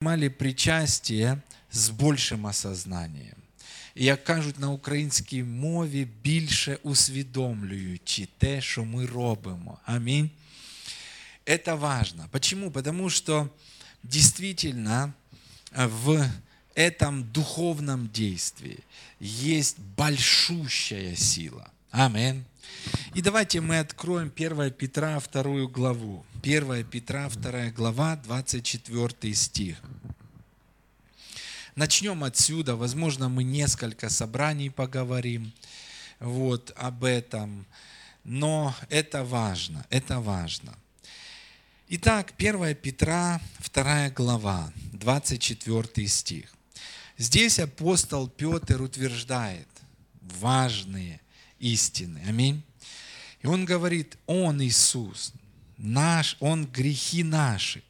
[0.00, 1.38] принимали причастие
[1.72, 3.36] з большим осознанием.
[3.94, 9.78] І як кажуть на українській мові, більше усвідомлюючи те, що ми робимо.
[9.84, 10.30] Амінь.
[11.46, 12.28] Это важно.
[12.30, 12.70] Почему?
[12.70, 13.50] Потому что
[14.02, 15.12] действительно
[15.76, 16.30] в
[16.74, 18.78] этом духовном действии
[19.20, 21.66] есть большущая сила.
[21.90, 22.44] Аминь.
[23.14, 26.24] И давайте мы откроем 1 Петра 2 главу.
[26.42, 29.76] 1 Петра 2 глава, 24 стих.
[31.74, 32.76] Начнем отсюда.
[32.76, 35.52] Возможно, мы несколько собраний поговорим
[36.20, 37.66] вот, об этом.
[38.24, 40.76] Но это важно, это важно.
[41.88, 43.40] Итак, 1 Петра,
[43.72, 46.54] 2 глава, 24 стих.
[47.18, 49.68] Здесь апостол Петр утверждает
[50.20, 51.20] важные
[51.60, 52.20] истины.
[52.26, 52.62] Аминь.
[53.42, 55.32] И он говорит, Он Иисус,
[55.78, 57.82] наш, Он грехи наши,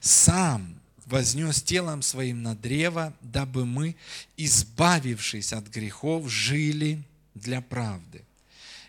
[0.00, 3.96] сам вознес телом своим на древо, дабы мы,
[4.36, 7.02] избавившись от грехов, жили
[7.34, 8.24] для правды.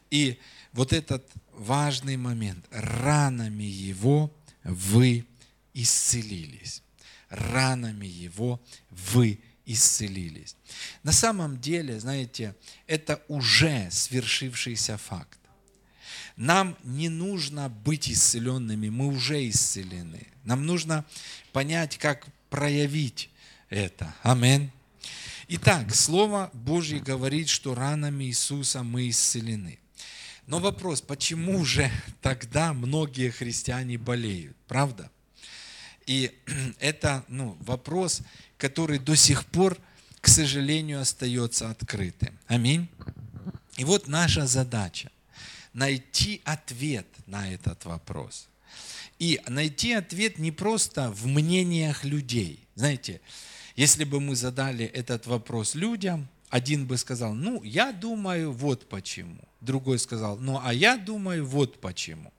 [0.09, 0.39] И
[0.73, 2.65] вот этот важный момент.
[2.71, 4.31] Ранами Его
[4.63, 5.25] вы
[5.73, 6.81] исцелились.
[7.29, 9.52] Ранами Его вы исцелились.
[11.03, 12.55] На самом деле, знаете,
[12.87, 15.39] это уже свершившийся факт.
[16.35, 20.27] Нам не нужно быть исцеленными, мы уже исцелены.
[20.43, 21.05] Нам нужно
[21.51, 23.29] понять, как проявить
[23.69, 24.13] это.
[24.23, 24.71] Аминь.
[25.47, 29.79] Итак, Слово Божье говорит, что ранами Иисуса мы исцелены.
[30.47, 31.89] Но вопрос, почему же
[32.21, 35.09] тогда многие христиане болеют, правда?
[36.05, 36.31] И
[36.79, 38.21] это ну, вопрос,
[38.63, 39.77] который до сих пор,
[40.21, 42.39] к сожалению, остается открытым.
[42.47, 42.87] Аминь.
[43.75, 45.11] И вот наша задача–
[45.73, 48.47] найти ответ на этот вопрос.
[49.19, 52.65] И найти ответ не просто в мнениях людей.
[52.75, 53.19] Знаете,
[53.75, 59.41] если бы мы задали этот вопрос людям, один бы сказал, ну, я думаю, вот почему.
[59.59, 62.31] Другой сказал, ну, а я думаю, вот почему.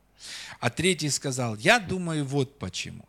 [0.60, 3.06] А третий сказал, я думаю, вот почему.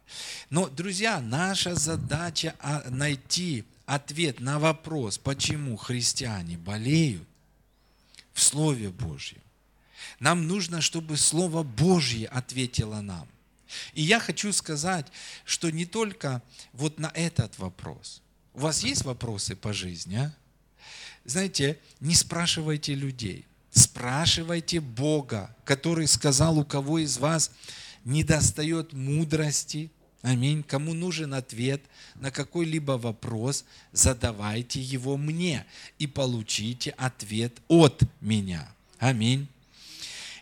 [0.50, 7.28] Но, друзья, наша задача а, найти ответ на вопрос, почему христиане болеют
[8.34, 9.42] в Слове Божьем.
[10.20, 13.28] Нам нужно, чтобы Слово Божье ответило нам.
[13.94, 15.08] И я хочу сказать,
[15.44, 16.42] что не только
[16.74, 18.22] вот на этот вопрос.
[18.54, 20.36] У вас есть вопросы по жизни, а?
[21.25, 27.52] Знаете, не спрашивайте людей, спрашивайте Бога, который сказал, у кого из вас
[28.06, 29.91] не достает мудрости,
[30.22, 31.81] аминь, кому нужен ответ
[32.16, 35.66] на какой-либо вопрос, задавайте его мне
[36.00, 38.68] и получите ответ от меня.
[38.97, 39.47] Аминь.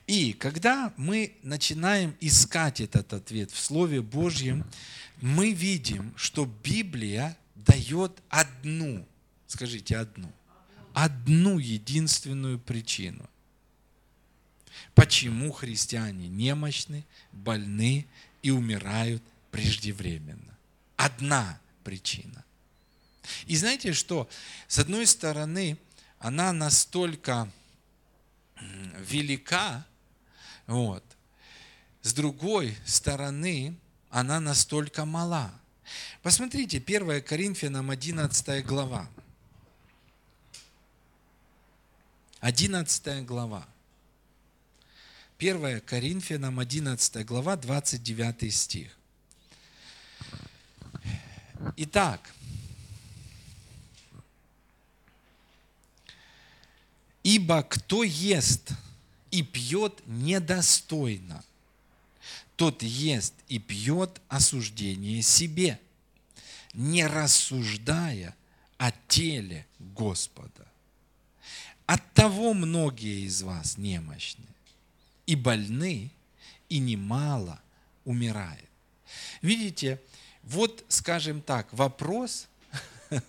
[0.05, 4.65] И когда мы начинаем искать этот ответ в Слове Божьем,
[5.21, 9.05] мы видим, что Библия дает одну,
[9.47, 10.29] скажите одну,
[10.93, 13.29] одну единственную причину.
[14.95, 18.05] Почему христиане немощны, больны
[18.41, 20.57] и умирают преждевременно?
[20.95, 22.43] Одна причина.
[23.45, 24.29] И знаете что?
[24.67, 25.77] С одной стороны,
[26.19, 27.51] она настолько
[28.99, 29.85] велика,
[30.67, 31.03] вот.
[32.01, 33.75] С другой стороны,
[34.09, 35.53] она настолько мала.
[36.21, 39.09] Посмотрите, 1 Коринфянам 11 глава.
[42.43, 43.65] 11 глава.
[45.39, 48.97] 1 Коринфянам 11 глава, 29 стих.
[51.77, 52.33] Итак,
[57.23, 58.73] ибо кто ест
[59.31, 61.45] и пьет недостойно,
[62.57, 65.79] тот ест и пьет осуждение себе,
[66.73, 68.35] не рассуждая
[68.77, 70.72] о теле Господа.
[71.85, 74.45] От того многие из вас немощны
[75.25, 76.11] и больны,
[76.69, 77.61] и немало
[78.05, 78.69] умирает.
[79.41, 80.01] Видите,
[80.43, 82.47] вот, скажем так, вопрос,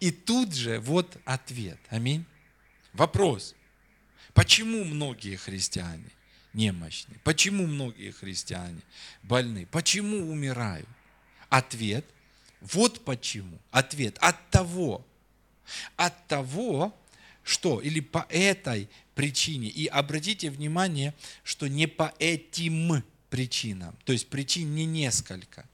[0.00, 1.78] и тут же вот ответ.
[1.88, 2.24] Аминь.
[2.92, 3.54] Вопрос.
[4.34, 6.10] Почему многие христиане
[6.52, 7.16] немощны?
[7.24, 8.80] Почему многие христиане
[9.22, 9.66] больны?
[9.66, 10.88] Почему умирают?
[11.48, 12.04] Ответ.
[12.60, 13.58] Вот почему.
[13.70, 14.16] Ответ.
[14.20, 15.06] От того.
[15.96, 16.94] От того,
[17.42, 19.68] что, или по этой причине.
[19.68, 23.96] И обратите внимание, что не по этим причинам.
[24.04, 25.66] То есть причин не несколько.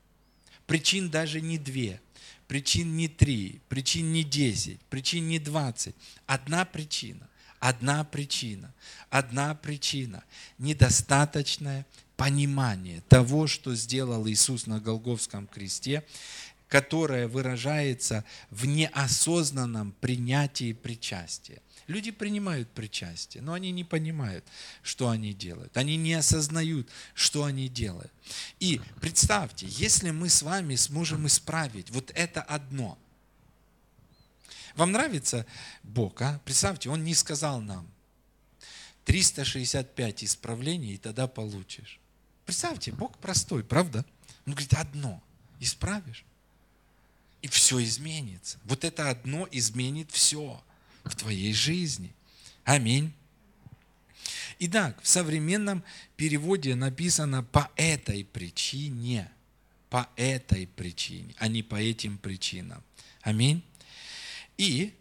[0.67, 2.01] Причин даже не две.
[2.47, 3.61] Причин не три.
[3.69, 4.81] Причин не десять.
[4.91, 5.95] Причин не двадцать.
[6.27, 7.29] Одна причина.
[7.59, 8.73] Одна причина.
[9.11, 10.25] Одна причина.
[10.59, 11.85] Недостаточное
[12.19, 16.05] понимание того, что сделал Иисус на Голговском кресте,
[16.69, 21.63] которое выражается в неосознанном принятии причастия.
[21.87, 24.45] Люди принимают причастие, но они не понимают,
[24.83, 25.75] что они делают.
[25.77, 28.13] Они не осознают, что они делают.
[28.61, 32.99] И представьте, если мы с вами сможем исправить вот это одно.
[34.77, 35.47] Вам нравится
[35.83, 36.41] Бог, а?
[36.45, 37.91] Представьте, Он не сказал нам
[39.07, 41.99] 365 исправлений, и тогда получишь.
[42.45, 44.05] Представьте, Бог простой, правда?
[44.47, 45.23] Он говорит, одно
[45.59, 46.25] исправишь,
[47.43, 48.59] и все изменится.
[48.65, 50.63] Вот это одно изменит все
[51.05, 52.13] в твоей жизни.
[52.65, 53.13] Аминь.
[54.59, 55.85] Итак, в современном
[56.17, 59.31] переводе написано по этой причине,
[59.89, 62.83] по этой причине, а не по этим причинам.
[63.23, 63.63] Аминь.
[64.57, 64.93] И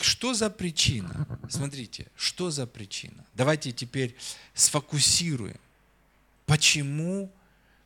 [0.00, 1.26] что за причина?
[1.48, 3.24] Смотрите, что за причина?
[3.34, 4.16] Давайте теперь
[4.52, 5.60] сфокусируем.
[6.46, 7.32] Почему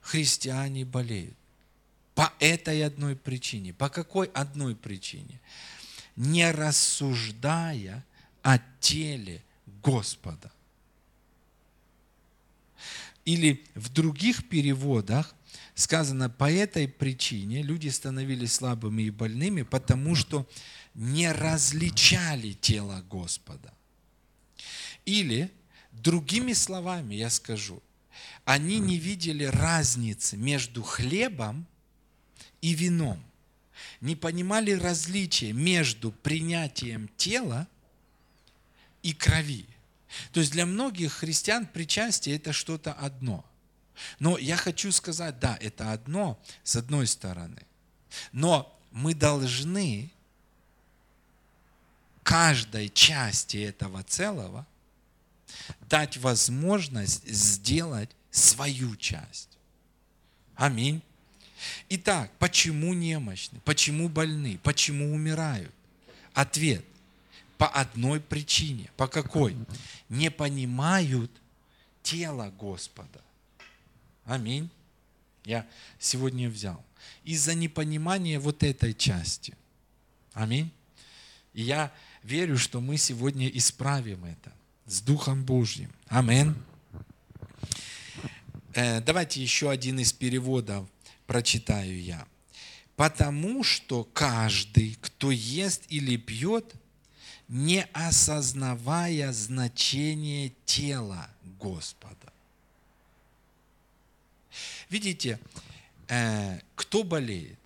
[0.00, 1.36] христиане болеют?
[2.18, 3.72] По этой одной причине.
[3.72, 5.40] По какой одной причине?
[6.18, 8.04] не рассуждая
[8.42, 9.40] о теле
[9.84, 10.50] Господа.
[13.24, 15.32] Или в других переводах
[15.76, 20.44] сказано, по этой причине люди становились слабыми и больными, потому что
[20.94, 23.72] не различали тело Господа.
[25.04, 25.52] Или,
[25.92, 27.80] другими словами я скажу,
[28.44, 31.64] они не видели разницы между хлебом
[32.60, 33.22] и вином
[34.00, 37.66] не понимали различия между принятием тела
[39.02, 39.66] и крови.
[40.32, 43.44] То есть для многих христиан причастие это что-то одно.
[44.18, 47.62] Но я хочу сказать, да, это одно с одной стороны.
[48.32, 50.10] Но мы должны
[52.22, 54.66] каждой части этого целого
[55.80, 59.58] дать возможность сделать свою часть.
[60.54, 61.02] Аминь.
[61.88, 63.60] Итак, почему немощны?
[63.64, 64.58] Почему больны?
[64.62, 65.72] Почему умирают?
[66.34, 66.84] Ответ.
[67.56, 68.90] По одной причине.
[68.96, 69.56] По какой?
[70.08, 71.30] Не понимают
[72.02, 73.20] тело Господа.
[74.24, 74.70] Аминь.
[75.44, 75.66] Я
[75.98, 76.84] сегодня взял.
[77.24, 79.54] Из-за непонимания вот этой части.
[80.34, 80.70] Аминь.
[81.54, 84.52] И я верю, что мы сегодня исправим это
[84.86, 85.90] с Духом Божьим.
[86.08, 86.54] Аминь.
[88.74, 90.88] Э, давайте еще один из переводов
[91.28, 92.26] прочитаю я.
[92.96, 96.74] Потому что каждый, кто ест или пьет,
[97.46, 101.30] не осознавая значение тела
[101.60, 102.32] Господа.
[104.88, 105.38] Видите,
[106.08, 107.60] э, кто болеет,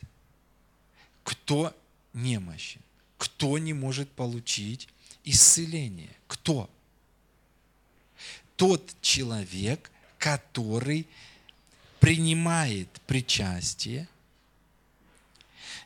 [1.22, 1.74] кто
[2.12, 2.80] немощен,
[3.16, 4.88] кто не может получить
[5.24, 6.68] исцеление, кто?
[8.56, 11.06] Тот человек, который
[12.02, 14.08] принимает причастие,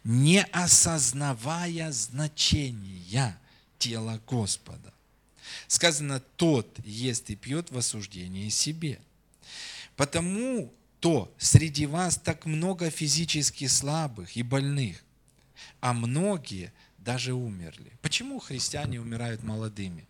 [0.02, 3.38] не осознавая значения
[3.78, 4.94] тела Господа.
[5.66, 8.98] Сказано, тот ест и пьет в осуждении себе.
[9.94, 15.04] Потому то среди вас так много физически слабых и больных,
[15.82, 17.92] а многие даже умерли.
[18.00, 20.06] Почему христиане умирают молодыми?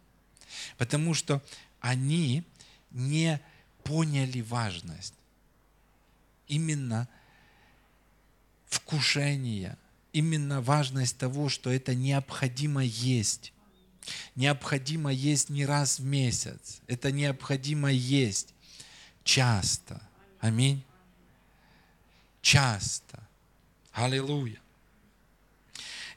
[0.78, 1.42] Потому что
[1.80, 2.44] они
[2.92, 3.40] не
[3.82, 5.14] поняли важность
[6.48, 7.08] именно
[8.66, 9.76] вкушение,
[10.12, 13.52] именно важность того, что это необходимо есть.
[14.34, 16.80] Необходимо есть не раз в месяц.
[16.86, 18.54] Это необходимо есть
[19.24, 20.00] часто.
[20.40, 20.82] Аминь.
[22.40, 23.26] Часто.
[23.92, 24.60] Аллилуйя.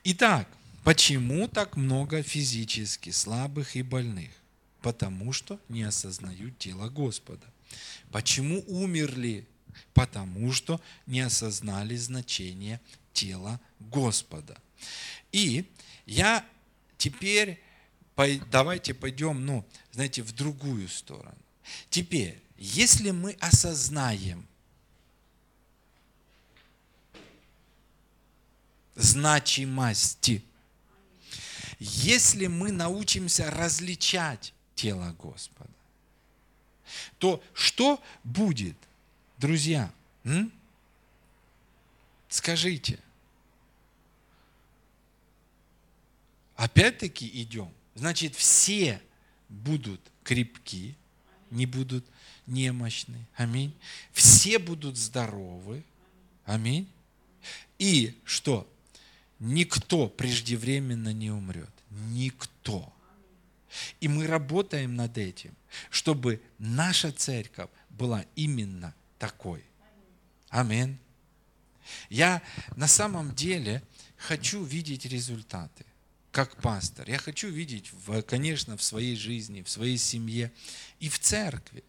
[0.03, 0.48] Итак,
[0.84, 4.32] почему так много физически слабых и больных?
[4.82, 7.46] Потому что не осознают тело Господа.
[8.12, 9.46] Почему умерли
[9.93, 12.79] потому что не осознали значение
[13.13, 14.57] тела Господа.
[15.31, 15.65] И
[16.05, 16.45] я
[16.98, 17.62] теперь,
[18.51, 21.38] давайте пойдем, ну, знаете, в другую сторону.
[21.89, 24.48] Теперь, если мы осознаем
[28.95, 30.43] значимости,
[31.79, 35.69] если мы научимся различать тело Господа,
[37.17, 38.75] то что будет?
[39.39, 39.89] Друзья,
[40.25, 40.51] м?
[42.27, 43.00] скажите,
[46.58, 47.72] опять-таки идем.
[47.96, 49.01] Значит, все
[49.48, 50.93] будут крепки,
[51.51, 52.05] не будут
[52.48, 53.25] немощны.
[53.36, 53.74] Аминь.
[54.12, 55.86] Все будут здоровы.
[56.43, 56.89] Аминь.
[57.77, 58.69] И что?
[59.39, 61.72] Никто преждевременно не умрет.
[61.89, 62.91] Никто.
[64.01, 65.55] И мы работаем над этим,
[65.89, 69.64] чтобы наша церковь была именно такой.
[70.50, 70.98] Аминь.
[72.10, 72.42] Я
[72.76, 73.84] на самом деле
[74.18, 75.86] хочу видеть результаты
[76.32, 77.10] как пастор.
[77.10, 80.52] Я хочу видеть, в, конечно, в своей жизни, в своей семье
[81.00, 81.84] и в церкви.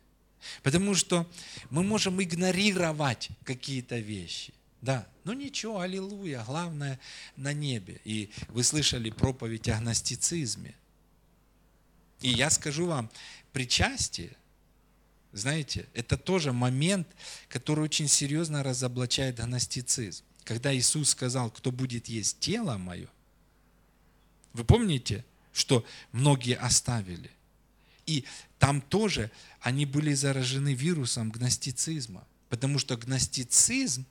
[0.63, 1.31] Потому что
[1.69, 4.55] мы можем игнорировать какие-то вещи.
[4.81, 6.99] Да, ну ничего, аллилуйя, главное
[7.37, 8.01] на небе.
[8.05, 10.75] И вы слышали проповедь о гностицизме.
[12.23, 13.11] И я скажу вам,
[13.53, 14.37] причастие,
[15.33, 17.07] знаете, это тоже момент,
[17.49, 20.25] который очень серьезно разоблачает гностицизм.
[20.45, 23.09] Когда Иисус сказал, кто будет есть тело мое,
[24.53, 27.31] вы помните, что многие оставили?
[28.07, 28.25] И
[28.59, 34.05] там тоже они были заражены вирусом гностицизма, потому что гностицизм,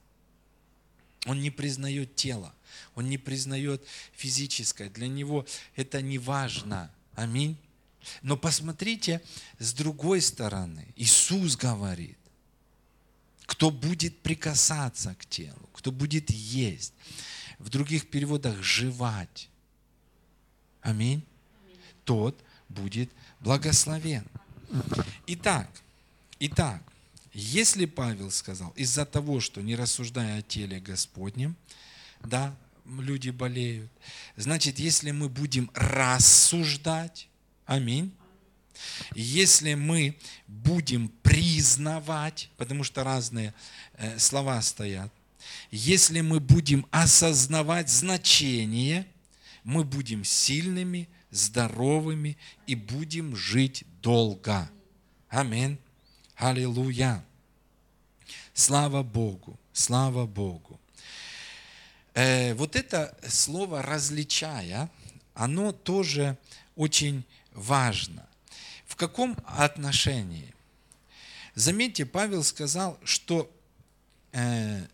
[1.26, 2.54] он не признает тело,
[2.96, 5.46] он не признает физическое, для него
[5.76, 6.90] это не важно.
[7.16, 7.58] Аминь.
[8.22, 9.22] Но посмотрите,
[9.60, 12.18] с другой стороны, Иисус говорит,
[13.46, 16.94] кто будет прикасаться к телу, кто будет есть,
[17.58, 19.50] в других переводах жевать,
[20.82, 21.24] аминь,
[22.06, 22.40] тот
[22.70, 24.26] будет благословен.
[25.28, 25.70] Итак,
[26.40, 26.82] итак,
[27.34, 31.56] если Павел сказал, из-за того, что не рассуждая о теле Господнем,
[32.22, 33.92] да, люди болеют,
[34.36, 37.28] значит, если мы будем рассуждать,
[37.70, 38.12] Аминь.
[39.14, 43.54] Если мы будем признавать, потому что разные
[43.94, 45.14] э, слова стоят,
[45.70, 49.06] если мы будем осознавать значение,
[49.64, 54.68] мы будем сильными, здоровыми и будем жить долго.
[55.30, 55.78] Аминь.
[56.38, 57.24] Аллилуйя.
[58.56, 60.80] Слава Богу, слава Богу.
[62.16, 64.90] Э, вот это слово «различая»,
[65.36, 66.36] оно тоже
[66.76, 68.28] очень важно.
[68.86, 70.54] В каком отношении?
[71.56, 73.52] Заметьте, Павел сказал, что
[74.32, 74.86] э,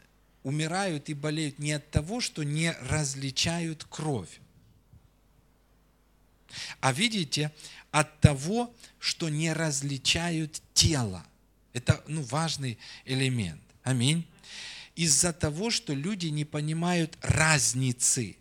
[0.44, 4.40] умирают и болеют не от того, что не различают кровь,
[6.80, 7.52] а видите,
[7.92, 11.26] от того, что не различают тело.
[11.74, 13.62] Это ну, важный элемент.
[13.84, 14.26] Аминь.
[14.96, 18.38] Из-за того, что люди не понимают разницы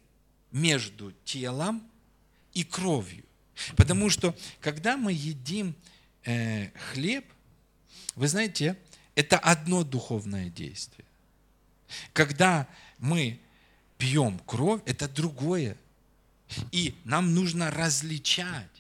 [0.53, 1.83] между телом
[2.53, 3.25] и кровью.
[3.77, 5.75] Потому что, когда мы едим
[6.25, 7.25] э, хлеб,
[8.15, 8.77] вы знаете,
[9.15, 11.05] это одно духовное действие.
[12.13, 12.69] Когда
[12.99, 13.39] мы
[13.99, 15.77] пьем кровь, это другое.
[16.73, 18.71] И нам нужно различать.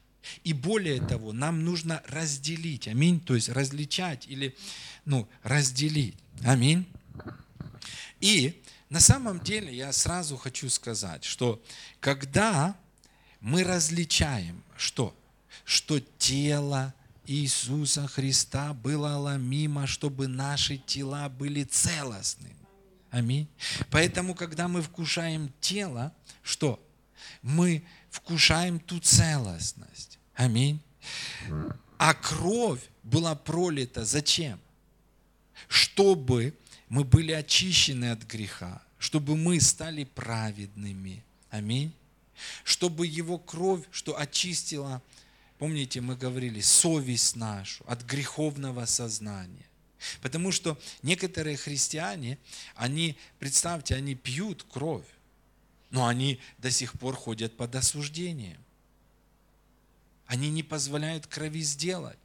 [0.43, 2.89] И более того, нам нужно разделить.
[2.89, 3.21] Аминь.
[3.21, 4.57] То есть различать или
[5.05, 6.17] ну, разделить.
[6.45, 6.87] Аминь.
[8.21, 11.63] И на самом деле я сразу хочу сказать, что
[12.01, 12.77] когда
[13.45, 15.15] мы различаем, что?
[15.67, 16.95] Что тело
[17.27, 22.57] Иисуса Христа было ломимо, чтобы наши тела были целостными.
[23.11, 23.47] Аминь.
[23.91, 26.83] Поэтому, когда мы вкушаем тело, что?
[27.43, 30.19] Мы вкушаем ту целостность.
[30.35, 30.81] Аминь.
[31.99, 34.59] А кровь была пролита зачем?
[35.69, 36.55] Чтобы
[36.89, 41.23] мы были очищены от греха, чтобы мы стали праведными.
[41.51, 41.93] Аминь
[42.65, 45.03] чтобы его кровь, что очистила,
[45.59, 49.67] помните, мы говорили, совесть нашу от греховного сознания.
[50.21, 52.39] Потому что некоторые христиане,
[52.75, 55.07] они, представьте, они пьют кровь,
[55.91, 58.59] но они до сих пор ходят под осуждением.
[60.27, 62.19] Они не позволяют крови сделать.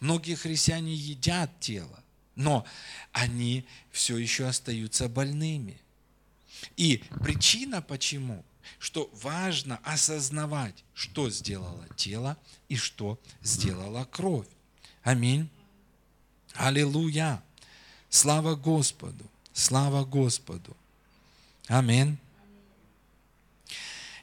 [0.00, 2.02] Многие христиане едят тело,
[2.36, 2.66] но
[3.12, 5.80] они все еще остаются больными.
[6.76, 8.44] И причина почему?
[8.78, 12.36] Что важно осознавать, что сделало тело
[12.68, 14.46] и что сделала кровь.
[15.02, 15.48] Аминь.
[16.54, 17.42] Аллилуйя.
[18.08, 19.24] Слава Господу.
[19.52, 20.76] Слава Господу.
[21.68, 22.18] Аминь.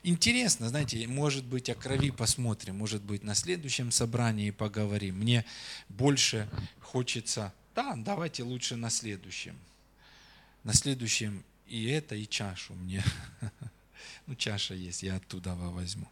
[0.03, 5.17] Интересно, знаете, может быть, о крови посмотрим, может быть, на следующем собрании поговорим.
[5.17, 5.45] Мне
[5.89, 9.55] больше хочется, да, давайте лучше на следующем.
[10.63, 13.03] На следующем и это, и чашу мне.
[14.31, 16.07] Ну, чаша есть, я оттуда возьму.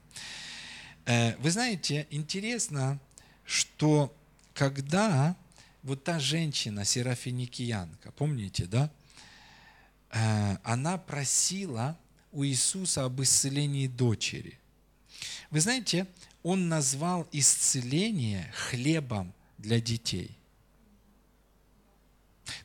[1.06, 3.00] Э, вы знаете, интересно,
[3.46, 4.14] что
[4.54, 5.38] когда
[5.84, 8.92] вот та женщина, Серафиникиянка, помните, да?
[10.12, 11.98] Э, она просила
[12.34, 14.60] у Иисуса об исцелении дочери.
[15.50, 16.06] Вы знаете,
[16.44, 20.38] он назвал исцеление хлебом для детей.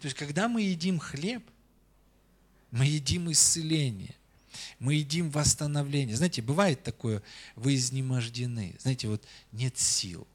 [0.01, 1.49] То есть, когда мы едим хлеб,
[2.73, 4.17] мы едим исцеление
[4.79, 6.17] мы едим восстановление.
[6.17, 7.23] Знаете, бывает такое,
[7.57, 10.27] вы изнемождены, знаете, вот нет сил.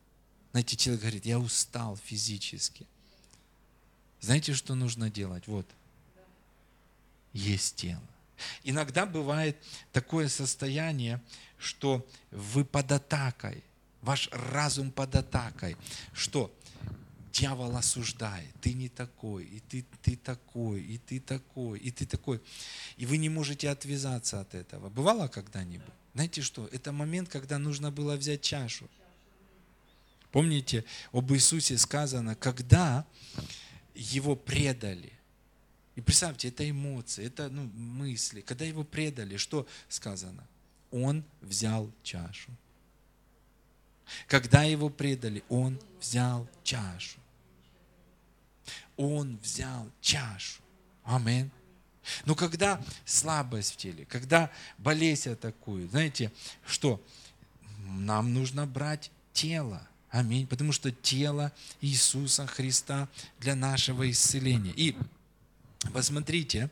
[0.52, 2.88] Знаете, человек говорит, я устал физически.
[4.22, 5.48] Знаете, что нужно делать?
[5.48, 5.68] Вот.
[7.34, 8.02] есть тело.
[8.64, 9.58] Иногда бывает
[9.92, 11.22] такое состояние,
[11.58, 13.64] что вы под атакой,
[14.02, 15.76] ваш разум под атакой,
[16.14, 16.54] что
[17.40, 22.42] дьявол осуждает, ты не такой, и ты, ты такой, и ты такой, и ты такой.
[22.98, 24.90] И вы не можете отвязаться от этого.
[24.90, 25.94] Бывало когда-нибудь?
[26.14, 26.68] Знаете что?
[26.68, 28.90] Это момент, когда нужно было взять чашу.
[30.32, 33.06] Помните, об Иисусе сказано, когда
[33.96, 35.14] его предали.
[35.96, 38.42] И представьте, это эмоции, это ну, мысли.
[38.42, 40.46] Когда его предали, что сказано?
[40.92, 42.52] Он взял чашу.
[44.28, 47.20] Когда его предали, он взял чашу.
[48.98, 50.62] Он взял чашу.
[51.04, 51.50] Аминь.
[52.26, 56.32] Но когда слабость в теле, когда болезнь атакует, знаете,
[56.66, 57.04] что?
[57.86, 59.88] Нам нужно брать тело.
[60.10, 60.48] Аминь.
[60.48, 63.08] Потому что тело Иисуса Христа
[63.40, 64.74] для нашего исцеления.
[64.76, 64.96] И
[65.94, 66.70] посмотрите,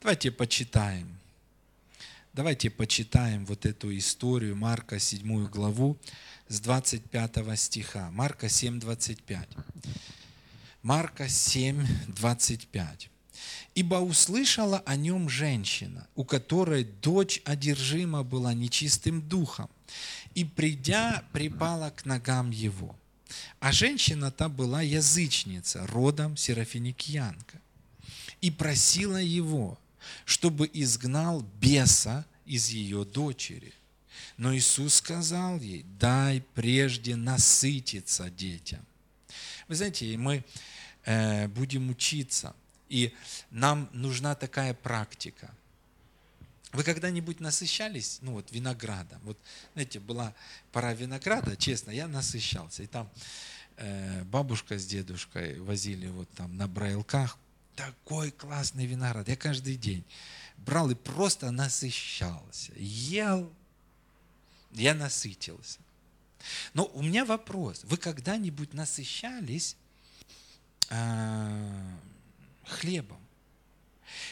[0.00, 1.18] давайте почитаем.
[2.32, 5.96] Давайте почитаем вот эту историю Марка 7 главу
[6.48, 8.10] с 25 стиха.
[8.10, 9.48] Марка 7, 25.
[10.86, 13.10] Марка 7, 25.
[13.74, 19.68] «Ибо услышала о нем женщина, у которой дочь одержима была нечистым духом,
[20.36, 22.94] и, придя, припала к ногам его.
[23.58, 27.60] А женщина-то была язычница, родом серафиникьянка,
[28.40, 29.80] и просила его,
[30.24, 33.74] чтобы изгнал беса из ее дочери.
[34.36, 38.86] Но Иисус сказал ей, дай прежде насытиться детям.
[39.66, 40.44] Вы знаете, мы
[41.48, 42.54] будем учиться,
[42.88, 43.14] и
[43.50, 45.50] нам нужна такая практика–
[46.76, 49.18] вы когда-нибудь насыщались, ну вот виноградом?
[49.22, 49.38] Вот,
[49.72, 50.34] знаете, была
[50.72, 52.82] пора винограда, честно, я насыщался.
[52.82, 53.10] И там
[53.78, 57.38] э, бабушка с дедушкой возили вот там на брайлках.
[57.76, 59.26] Такой классный виноград.
[59.26, 60.04] Я каждый день
[60.58, 62.72] брал и просто насыщался.
[62.76, 63.50] Ел,
[64.72, 65.78] я насытился.
[66.74, 67.84] Но у меня вопрос.
[67.84, 69.85] Вы когда-нибудь насыщались э,
[72.64, 73.18] хлебом?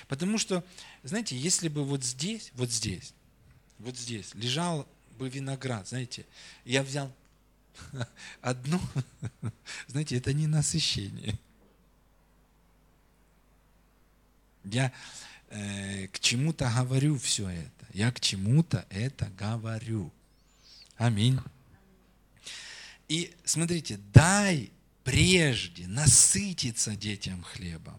[0.09, 0.65] Потому что,
[1.03, 3.15] знаете, если бы вот здесь, вот здесь,
[3.79, 4.87] вот здесь лежал
[5.19, 6.27] бы виноград, знаете,
[6.65, 7.13] я взял
[8.41, 8.81] одну,
[9.87, 11.39] знаете, это не насыщение.
[14.65, 14.93] Я
[15.51, 17.87] э, к чему-то говорю все это.
[17.93, 20.11] Я к чему-то это говорю.
[20.97, 21.39] Аминь.
[23.09, 24.71] И смотрите, дай
[25.05, 27.99] прежде насытиться детям хлебом.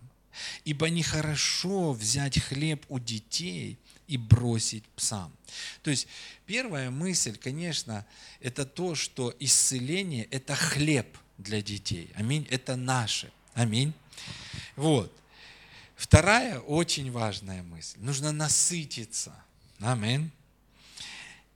[0.66, 5.32] Ибо нехорошо взять хлеб у детей и бросить псам.
[5.82, 6.08] То есть
[6.46, 8.06] первая мысль, конечно,
[8.42, 12.12] это то, что исцеление– это хлеб для детей.
[12.16, 12.46] Аминь.
[12.50, 13.32] Это наше.
[13.54, 13.94] Аминь.
[14.76, 15.16] Вот.
[15.96, 17.98] Вторая очень важная мысль.
[18.00, 19.34] Нужно насытиться.
[19.80, 20.32] Аминь.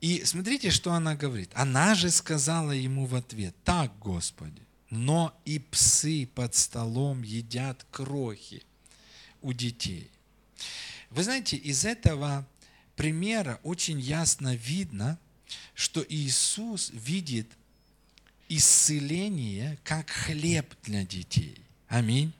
[0.00, 1.50] И смотрите, что она говорит.
[1.54, 8.62] Она же сказала ему в ответ, так, Господи, но и псы под столом едят крохи
[9.40, 10.10] у детей.
[11.10, 12.46] Вы знаете, из этого
[12.96, 15.18] примера очень ясно видно,
[15.74, 17.48] что Иисус видит
[18.48, 21.56] исцеление как хлеб для детей.
[21.88, 22.32] Аминь.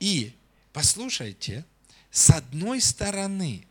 [0.00, 0.32] И
[0.72, 1.64] послушайте,
[2.10, 3.66] с одной стороны,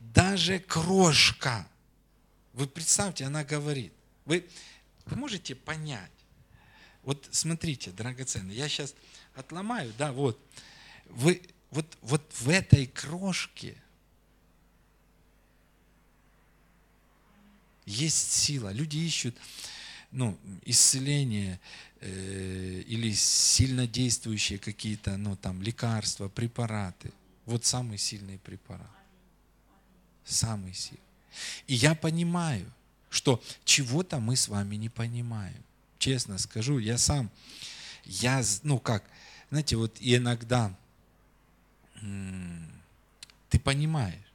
[0.00, 1.66] даже крошка,
[2.52, 3.92] вы представьте, она говорит,
[4.24, 4.44] вы,
[5.06, 6.10] вы можете понять,
[7.02, 8.94] вот смотрите, драгоценные, я сейчас
[9.34, 10.38] отломаю, да, вот,
[11.06, 13.76] вы вот, вот в этой крошке
[17.86, 18.72] есть сила.
[18.72, 19.36] Люди ищут
[20.10, 21.60] ну, исцеление
[22.00, 27.12] э, или сильно действующие какие-то ну, там, лекарства, препараты.
[27.46, 28.86] Вот самый сильный препарат.
[30.24, 31.00] Самый сильный.
[31.68, 32.70] И я понимаю,
[33.08, 35.64] что чего-то мы с вами не понимаем.
[36.00, 37.30] Честно скажу, я сам,
[38.04, 39.04] я, ну как,
[39.50, 40.74] знаете, вот иногда
[43.50, 44.32] ты понимаешь,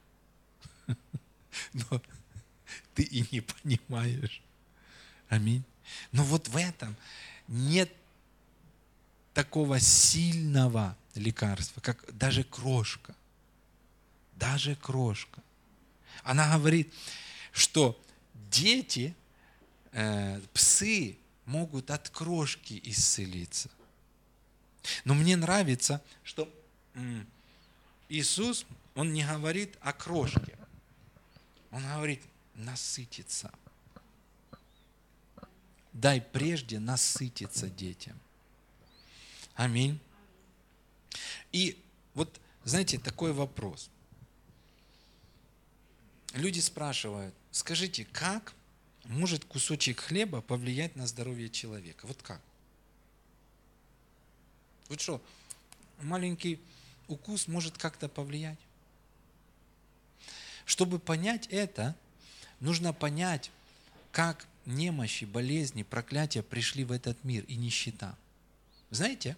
[1.72, 2.00] но
[2.94, 4.40] ты и не понимаешь.
[5.28, 5.64] Аминь.
[6.12, 6.94] Но вот в этом
[7.48, 7.92] нет
[9.34, 13.16] такого сильного лекарства, как даже крошка.
[14.36, 15.42] Даже крошка.
[16.22, 16.94] Она говорит,
[17.50, 18.00] что
[18.52, 19.16] дети,
[19.90, 23.70] э, псы могут от крошки исцелиться.
[25.04, 26.52] Но мне нравится, что
[28.08, 30.58] Иисус, Он не говорит о крошке.
[31.70, 32.22] Он говорит
[32.54, 33.52] насытиться.
[35.92, 38.18] Дай прежде насытиться детям.
[39.54, 39.98] Аминь.
[41.52, 41.82] И
[42.14, 43.90] вот, знаете, такой вопрос.
[46.34, 48.52] люди спрашивают, скажите, как
[49.08, 52.06] может кусочек хлеба повлиять на здоровье человека?
[52.06, 52.40] Вот как?
[54.88, 55.22] Вот что,
[56.00, 56.60] маленький
[57.08, 58.58] укус может как-то повлиять?
[60.64, 61.96] Чтобы понять это,
[62.60, 63.50] нужно понять,
[64.12, 68.16] как немощи, болезни, проклятия пришли в этот мир и нищета.
[68.90, 69.36] Знаете,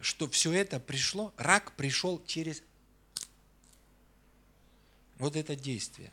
[0.00, 2.62] что все это пришло, рак пришел через
[5.18, 6.12] вот это действие.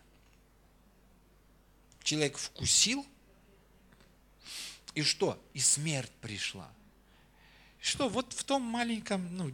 [2.04, 3.06] Человек вкусил,
[4.96, 5.42] и что?
[5.54, 6.70] И смерть пришла.
[7.80, 9.54] Что вот в том маленьком ну,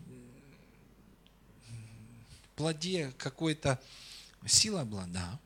[2.55, 3.81] плоде какой-то
[4.45, 5.39] сила была, да.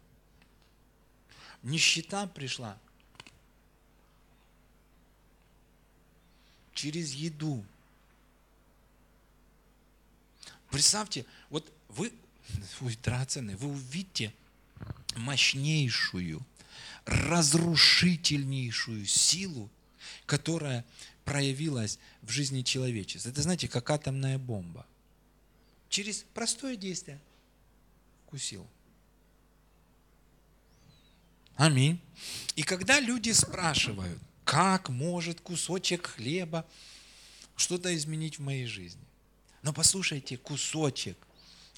[1.61, 2.77] Нищета пришла
[6.79, 7.65] через еду.
[10.71, 12.13] Представьте, вот вы,
[12.79, 14.33] вы драгоценные, вы увидите
[15.17, 16.45] мощнейшую,
[17.09, 19.69] разрушительнейшую силу,
[20.25, 20.85] которая
[21.25, 23.29] проявилась в жизни человечества.
[23.29, 24.85] Это, знаете, как атомная бомба.
[25.89, 27.19] Через простое действие
[28.27, 28.67] кусил.
[31.55, 31.99] Аминь.
[32.55, 36.65] И когда люди спрашивают, как может кусочек хлеба
[37.55, 39.01] что-то изменить в моей жизни?
[39.61, 41.17] Но послушайте, кусочек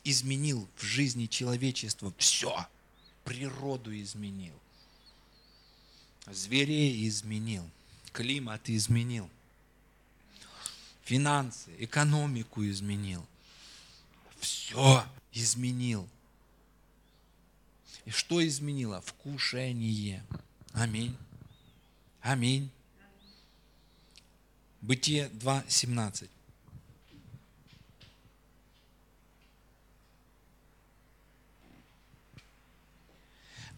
[0.03, 2.67] изменил в жизни человечества все.
[3.23, 4.53] Природу изменил.
[6.27, 7.67] Зверей изменил.
[8.11, 9.29] Климат изменил.
[11.03, 13.25] Финансы, экономику изменил.
[14.39, 16.07] Все изменил.
[18.05, 19.01] И что изменило?
[19.01, 20.23] Вкушение.
[20.73, 21.15] Аминь.
[22.21, 22.69] Аминь.
[24.81, 26.29] Бытие 2.17.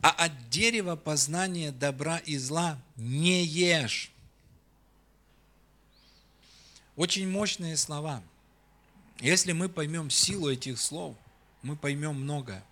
[0.03, 4.11] А от дерева познания добра и зла не ешь.
[6.97, 8.21] Очень мощные слова.
[9.21, 11.15] Если мы поймем силу этих слов,
[11.61, 12.65] мы поймем многое.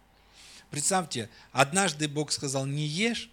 [0.72, 3.32] Представьте, однажды Бог сказал, не ешь,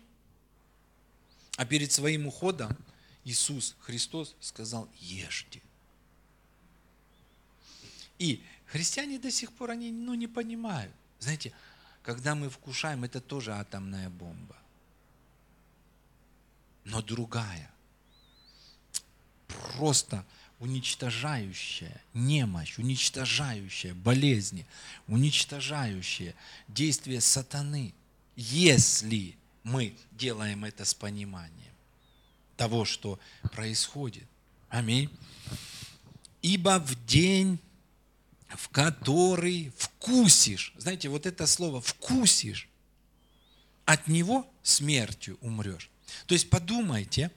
[1.56, 2.76] а перед своим уходом
[3.24, 5.60] Иисус Христос сказал, ешьте.
[8.20, 10.92] И христиане до сих пор, они ну, не понимают.
[11.18, 11.52] Знаете,
[12.08, 14.56] когда мы вкушаем, это тоже атомная бомба.
[16.84, 17.70] Но другая.
[19.46, 20.24] Просто
[20.58, 24.64] уничтожающая немощь, уничтожающая болезни,
[25.06, 26.34] уничтожающая
[26.66, 27.92] действие сатаны,
[28.36, 31.74] если мы делаем это с пониманием
[32.56, 33.20] того, что
[33.52, 34.26] происходит.
[34.70, 35.10] Аминь.
[36.40, 37.58] Ибо в день,
[38.56, 42.68] в который вкусишь, знаете, вот это слово вкусишь,
[43.84, 45.90] от него смертью умрешь.
[46.26, 47.30] То есть подумайте,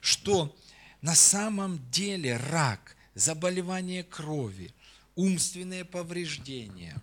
[0.00, 0.56] что
[1.02, 4.74] на самом деле рак, заболевание крови,
[5.14, 7.00] умственные повреждения,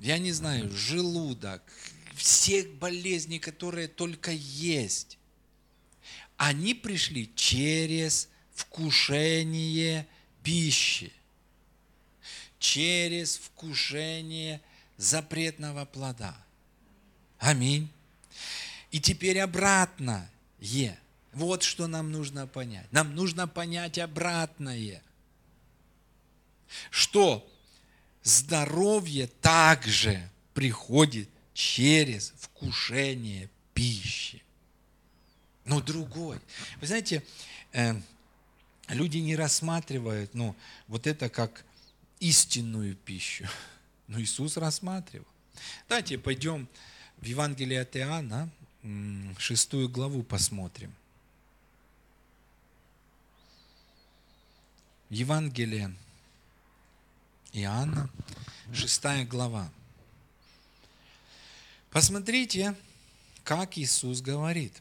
[0.00, 1.62] я не знаю, желудок,
[2.14, 5.18] всех болезней, которые только есть,
[6.36, 10.06] они пришли через вкушение
[10.42, 11.12] пищи,
[12.62, 14.60] через вкушение
[14.96, 16.36] запретного плода.
[17.40, 17.90] Аминь.
[18.92, 20.96] И теперь обратно е.
[21.32, 22.86] Вот что нам нужно понять.
[22.92, 25.02] Нам нужно понять обратное,
[26.90, 27.44] что
[28.22, 34.40] здоровье также приходит через вкушение пищи.
[35.64, 36.38] Но другой.
[36.80, 37.24] Вы знаете,
[37.72, 37.94] э,
[38.86, 40.54] люди не рассматривают ну,
[40.86, 41.64] вот это как
[42.22, 43.48] истинную пищу.
[44.06, 45.26] Но Иисус рассматривал.
[45.88, 46.68] Давайте пойдем
[47.18, 48.48] в Евангелие от Иоанна,
[49.38, 50.94] шестую главу посмотрим.
[55.10, 55.94] Евангелие
[57.52, 58.08] Иоанна,
[58.72, 59.70] шестая глава.
[61.90, 62.76] Посмотрите,
[63.42, 64.80] как Иисус говорит.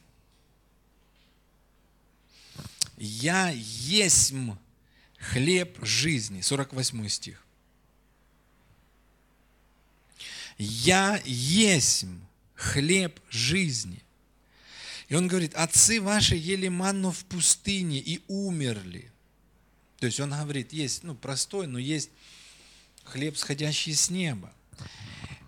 [2.97, 4.31] «Я есть
[5.21, 6.41] хлеб жизни».
[6.41, 7.45] 48 стих.
[10.57, 12.05] «Я есть
[12.55, 14.03] хлеб жизни».
[15.11, 19.11] И он говорит, отцы ваши ели манну в пустыне и умерли.
[19.99, 22.09] То есть он говорит, есть, ну, простой, но есть
[23.03, 24.53] хлеб, сходящий с неба.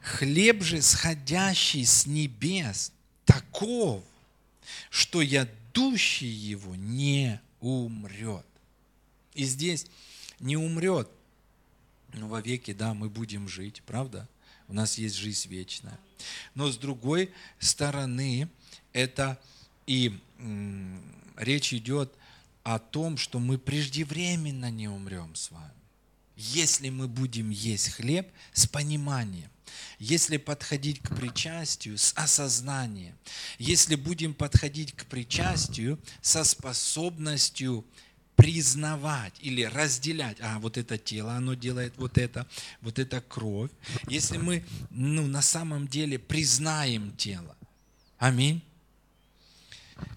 [0.02, 2.92] Хлеб же, сходящий с небес,
[3.24, 4.04] таков,
[4.90, 8.46] что ядущий его не умрет.
[9.36, 9.88] И здесь
[10.39, 11.10] не умрет,
[12.13, 14.28] но во веки, да, мы будем жить, правда?
[14.67, 16.00] У нас есть жизнь вечная.
[16.56, 18.50] Но с другой стороны,
[18.93, 19.39] это
[19.88, 20.19] и
[21.38, 22.13] речь идет
[22.63, 25.72] о том, что мы преждевременно не умрем с вами.
[26.36, 29.50] Если мы будем есть хлеб с пониманием,
[30.00, 33.15] если подходить к причастию с осознанием,
[33.58, 37.86] если будем подходить к причастию со способностью
[38.36, 42.48] признавать или разделять, а вот это тело, оно делает вот это,
[42.82, 43.72] вот это кровь.
[44.08, 47.56] Если мы ну, на самом деле признаем тело.
[48.17, 48.62] Аминь.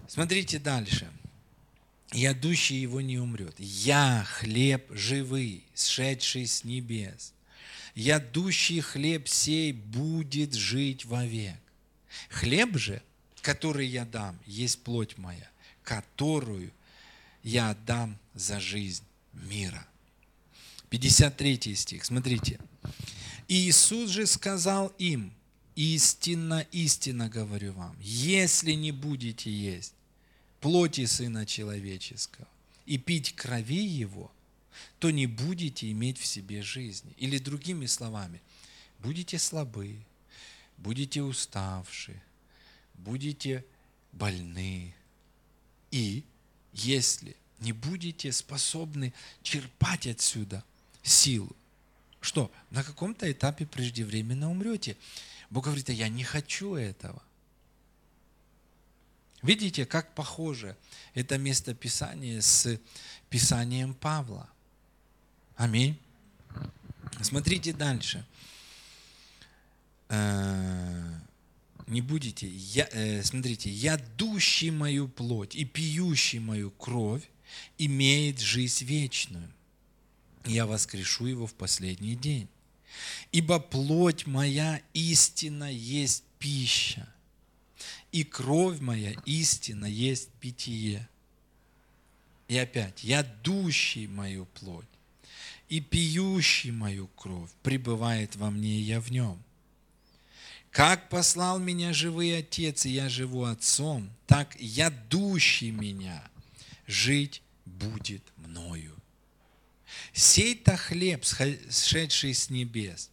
[0.07, 1.09] Смотрите дальше.
[2.11, 3.55] Ядущий его не умрет.
[3.57, 7.33] Я хлеб живый, сшедший с небес.
[7.95, 11.57] Ядущий хлеб сей будет жить вовек.
[12.29, 13.01] Хлеб же,
[13.41, 15.49] который я дам, есть плоть моя,
[15.83, 16.71] которую
[17.47, 19.87] я отдам за жизнь мира.
[20.89, 22.59] 53 стих, смотрите.
[23.47, 25.33] Иисус же сказал им,
[25.75, 29.93] истинно, истинно говорю вам, если не будете есть
[30.59, 32.47] плоти Сына Человеческого
[32.85, 34.29] и пить крови Его,
[34.99, 37.13] то не будете иметь в себе жизни.
[37.17, 38.41] Или другими словами,
[38.99, 39.95] будете слабы,
[40.77, 42.21] будете уставшие,
[42.95, 43.63] будете
[44.11, 44.93] больны.
[45.91, 46.25] И
[46.77, 50.63] если не будете способны черпать отсюда
[51.03, 51.55] силу,
[52.21, 54.97] что на каком-то этапе преждевременно умрете.
[55.49, 57.21] Бог говорит, а я не хочу этого.
[59.41, 60.75] Видите, как похоже
[61.13, 62.79] это место Писания с
[63.29, 64.49] Писанием Павла.
[65.55, 65.97] Аминь.
[67.21, 68.25] Смотрите дальше.
[71.87, 77.23] Не будете, я, э, смотрите, ядущий мою плоть и пьющий мою кровь
[77.77, 79.49] имеет жизнь вечную.
[80.45, 82.49] Я воскрешу его в последний день.
[83.31, 87.07] Ибо плоть моя истина есть пища,
[88.11, 91.07] и кровь моя истина есть питье.
[92.47, 94.85] И опять, я дущий мою плоть
[95.69, 99.41] и пьющий мою кровь пребывает во мне, и я в нем.
[100.71, 106.23] Как послал меня живый Отец, и я живу Отцом, так я дущий меня
[106.85, 108.95] жить будет мною.
[110.13, 113.09] Сей-то хлеб, сшедший с небес,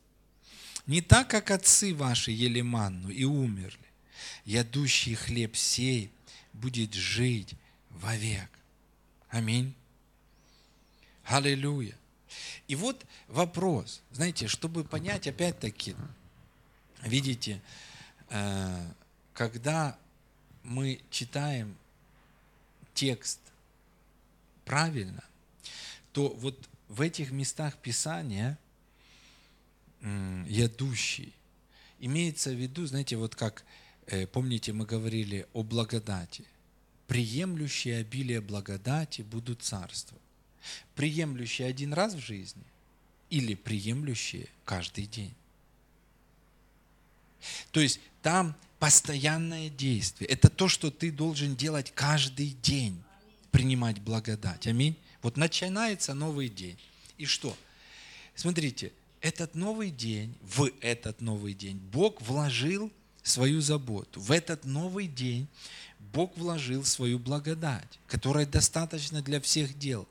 [0.87, 3.79] не так, как отцы ваши ели манну и умерли.
[4.45, 6.11] Ядущий хлеб сей
[6.53, 7.55] будет жить
[7.91, 8.51] вовек.
[9.31, 9.75] Аминь.
[11.25, 11.97] Аллилуйя.
[12.69, 15.95] И вот вопрос, знаете, чтобы понять, опять-таки,
[17.05, 17.61] видите,
[18.31, 18.93] э,
[19.33, 19.99] когда
[20.63, 21.77] мы читаем
[22.95, 23.41] текст
[24.65, 25.25] правильно,
[26.13, 28.59] то вот в этих местах Писания
[30.47, 31.33] ядущий
[31.99, 33.65] имеется в виду, знаете, вот как,
[34.07, 36.45] э, помните, мы говорили о благодати.
[37.07, 40.23] Приемлющие обилие благодати будут царствовать.
[40.95, 42.65] Приемлющие один раз в жизни
[43.31, 45.35] или приемлющие каждый день.
[47.71, 50.29] То есть там постоянное действие.
[50.29, 53.03] Это то, что ты должен делать каждый день
[53.51, 54.67] принимать благодать.
[54.67, 54.97] Аминь.
[55.23, 56.79] Вот начинается новый день.
[57.17, 57.57] И что?
[58.35, 64.21] Смотрите, этот новый день, в этот новый день Бог вложил свою заботу.
[64.21, 65.49] В этот новый день
[65.99, 70.07] Бог вложил свою благодать, которая достаточно для всех дел.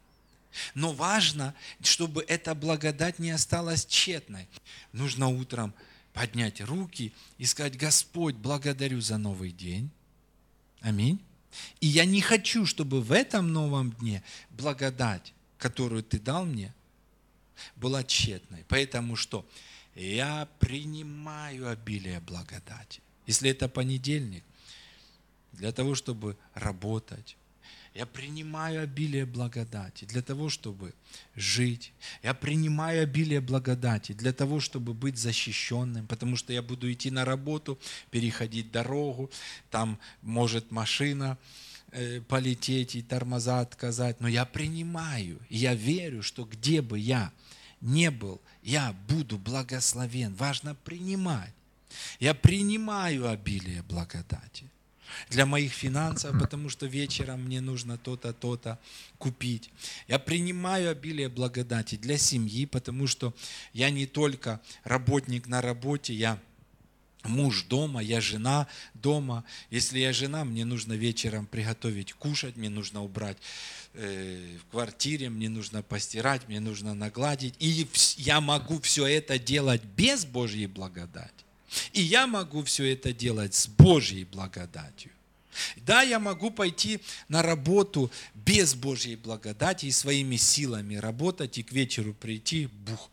[0.73, 4.47] Но важно, чтобы эта благодать не осталась тщетной.
[4.91, 5.73] Нужно утром
[6.13, 9.89] поднять руки и сказать, Господь, благодарю за новый день.
[10.81, 11.19] Аминь.
[11.81, 16.73] И я не хочу, чтобы в этом новом дне благодать, которую ты дал мне,
[17.75, 18.65] была тщетной.
[18.67, 19.45] Поэтому что?
[19.95, 23.01] Я принимаю обилие благодати.
[23.27, 24.43] Если это понедельник,
[25.53, 27.37] для того, чтобы работать,
[27.93, 30.93] я принимаю обилие благодати для того, чтобы
[31.35, 31.93] жить.
[32.23, 37.23] Я принимаю обилие благодати для того, чтобы быть защищенным, потому что я буду идти на
[37.23, 37.79] работу,
[38.09, 39.29] переходить дорогу,
[39.69, 41.37] там может машина
[41.91, 47.31] э, полететь и тормоза отказать, но я принимаю, я верю, что где бы я
[47.79, 50.33] не был, я буду благословен.
[50.35, 51.53] Важно принимать.
[52.19, 54.71] Я принимаю обилие благодати
[55.29, 58.79] для моих финансов, потому что вечером мне нужно то-то, то-то
[59.17, 59.69] купить.
[60.07, 63.33] Я принимаю обилие благодати для семьи, потому что
[63.73, 66.39] я не только работник на работе, я
[67.23, 69.43] муж дома, я жена дома.
[69.69, 73.37] Если я жена, мне нужно вечером приготовить кушать, мне нужно убрать
[73.93, 77.55] э, в квартире, мне нужно постирать, мне нужно нагладить.
[77.59, 81.31] И я могу все это делать без Божьей благодати.
[81.91, 85.11] И я могу все это делать с Божьей благодатью.
[85.77, 91.71] Да, я могу пойти на работу без Божьей благодати и своими силами работать, и к
[91.71, 93.09] вечеру прийти, бух,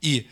[0.00, 0.28] и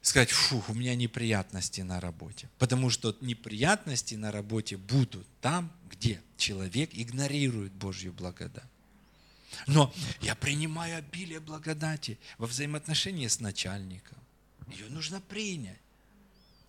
[0.00, 2.48] сказать, фу, у меня неприятности на работе.
[2.58, 8.64] Потому что неприятности на работе будут там, где человек игнорирует Божью благодать.
[9.66, 14.18] Но я принимаю обилие благодати во взаимоотношении с начальником.
[14.68, 15.78] Ее нужно принять.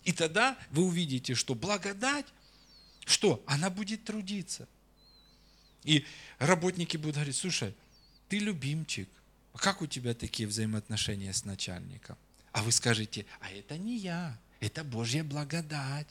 [0.06, 2.26] И тогда вы увидите, что благодать,
[3.04, 3.42] что?
[3.44, 4.68] Она будет трудиться.
[5.82, 6.06] И
[6.38, 7.74] работники будут говорить, слушай,
[8.28, 9.08] ты любимчик,
[9.52, 12.16] а как у тебя такие взаимоотношения с начальником?
[12.52, 16.08] А вы скажете, а это не я, это Божья благодать.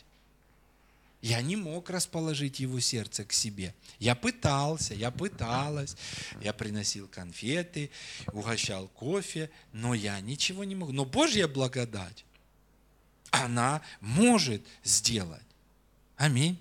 [1.21, 3.73] Я не мог расположить его сердце к себе.
[3.97, 5.95] Я пытался, я пыталась.
[6.41, 7.89] Я приносил конфеты,
[8.33, 10.91] угощал кофе, но я ничего не мог.
[10.91, 12.25] Но Божья благодать,
[13.43, 15.41] она может сделать.
[16.17, 16.57] Аминь.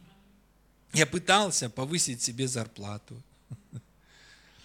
[0.93, 3.21] Я пытался повысить себе зарплату,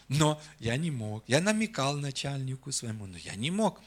[0.07, 1.23] но я не мог.
[1.27, 3.81] Я намекал начальнику своему, но я не мог.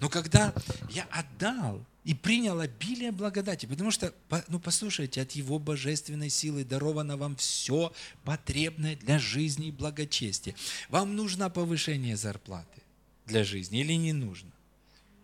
[0.00, 0.54] Но когда
[0.90, 4.14] я отдал и принял обилие благодати, потому что,
[4.48, 7.92] ну послушайте, от Его божественной силы даровано вам все
[8.24, 10.54] потребное для жизни и благочестия.
[10.88, 12.82] Вам нужно повышение зарплаты
[13.26, 14.50] для жизни или не нужно?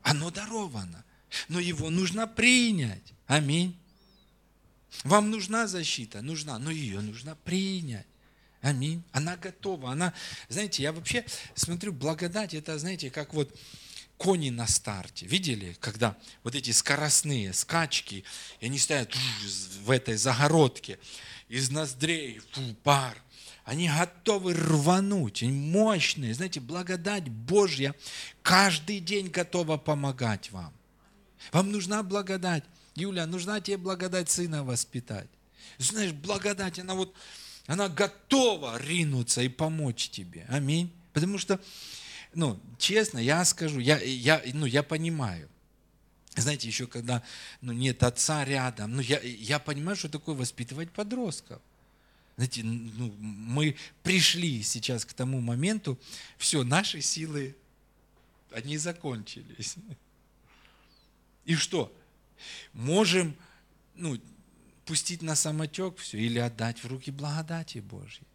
[0.02, 1.04] Оно даровано,
[1.48, 3.12] но его нужно принять.
[3.26, 3.76] Аминь.
[5.04, 6.22] Вам нужна защита?
[6.22, 8.06] Нужна, но ее нужно принять.
[8.60, 9.02] Аминь.
[9.12, 9.90] Она готова.
[9.90, 10.14] Она,
[10.48, 13.58] знаете, я вообще смотрю, благодать, это, знаете, как вот
[14.16, 15.26] кони на старте.
[15.26, 18.24] Видели, когда вот эти скоростные скачки,
[18.60, 19.12] и они стоят
[19.84, 20.98] в этой загородке,
[21.48, 23.20] из ноздрей фу, пар.
[23.64, 26.34] Они готовы рвануть, они мощные.
[26.34, 27.94] Знаете, благодать Божья
[28.42, 30.72] каждый день готова помогать вам.
[31.50, 32.64] Вам нужна благодать.
[32.94, 35.28] Юля, нужна тебе благодать сына воспитать.
[35.78, 37.14] Знаешь, благодать, она вот,
[37.66, 40.44] она готова ринуться и помочь тебе.
[40.48, 40.92] Аминь.
[41.12, 41.60] Потому что
[42.34, 45.48] ну, честно, я скажу, я, я, ну, я понимаю.
[46.34, 47.22] Знаете, еще когда
[47.60, 51.60] ну, нет отца рядом, ну, я, я понимаю, что такое воспитывать подростков.
[52.36, 55.98] Знаете, ну, мы пришли сейчас к тому моменту,
[56.38, 57.54] все, наши силы,
[58.50, 59.76] они закончились.
[61.44, 61.94] И что?
[62.72, 63.36] Можем
[63.94, 64.18] ну,
[64.84, 68.26] пустить на самотек все или отдать в руки благодати Божьей.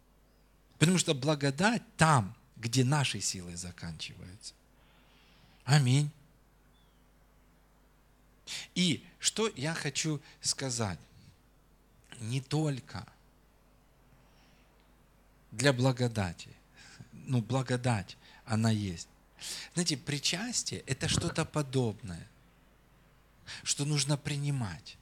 [0.78, 4.54] Потому что благодать там, где наши силы заканчиваются.
[5.64, 6.10] Аминь.
[8.74, 10.98] И что я хочу сказать?
[12.20, 13.06] Не только
[15.50, 16.48] для благодати.
[17.12, 19.08] Ну, благодать, она есть.
[19.74, 22.26] Знаете, причастие– это что-то подобное,
[23.62, 24.96] что нужно принимать.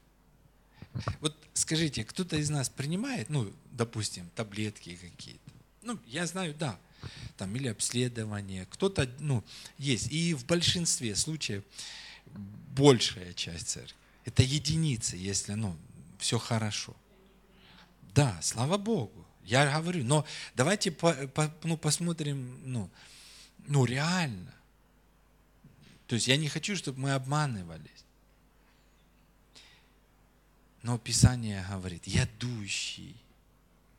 [1.21, 5.53] Вот скажите, кто-то из нас принимает, ну, допустим, таблетки какие-то?
[5.83, 6.79] Ну, я знаю, да
[7.37, 8.67] там, или обследование.
[8.71, 9.45] Кто-то, ну,
[9.79, 10.11] есть.
[10.11, 11.63] И в большинстве случаев
[12.75, 13.97] большая часть церкви.
[14.25, 15.77] Это единицы, если, ну,
[16.19, 16.97] все хорошо.
[18.15, 19.27] Да, слава Богу.
[19.45, 22.91] Я говорю, но давайте по, по, ну, посмотрим, ну,
[23.67, 24.53] ну, реально.
[26.09, 27.91] То есть я не хочу, чтобы мы обманывались.
[30.83, 33.17] Но Писание говорит, я дущий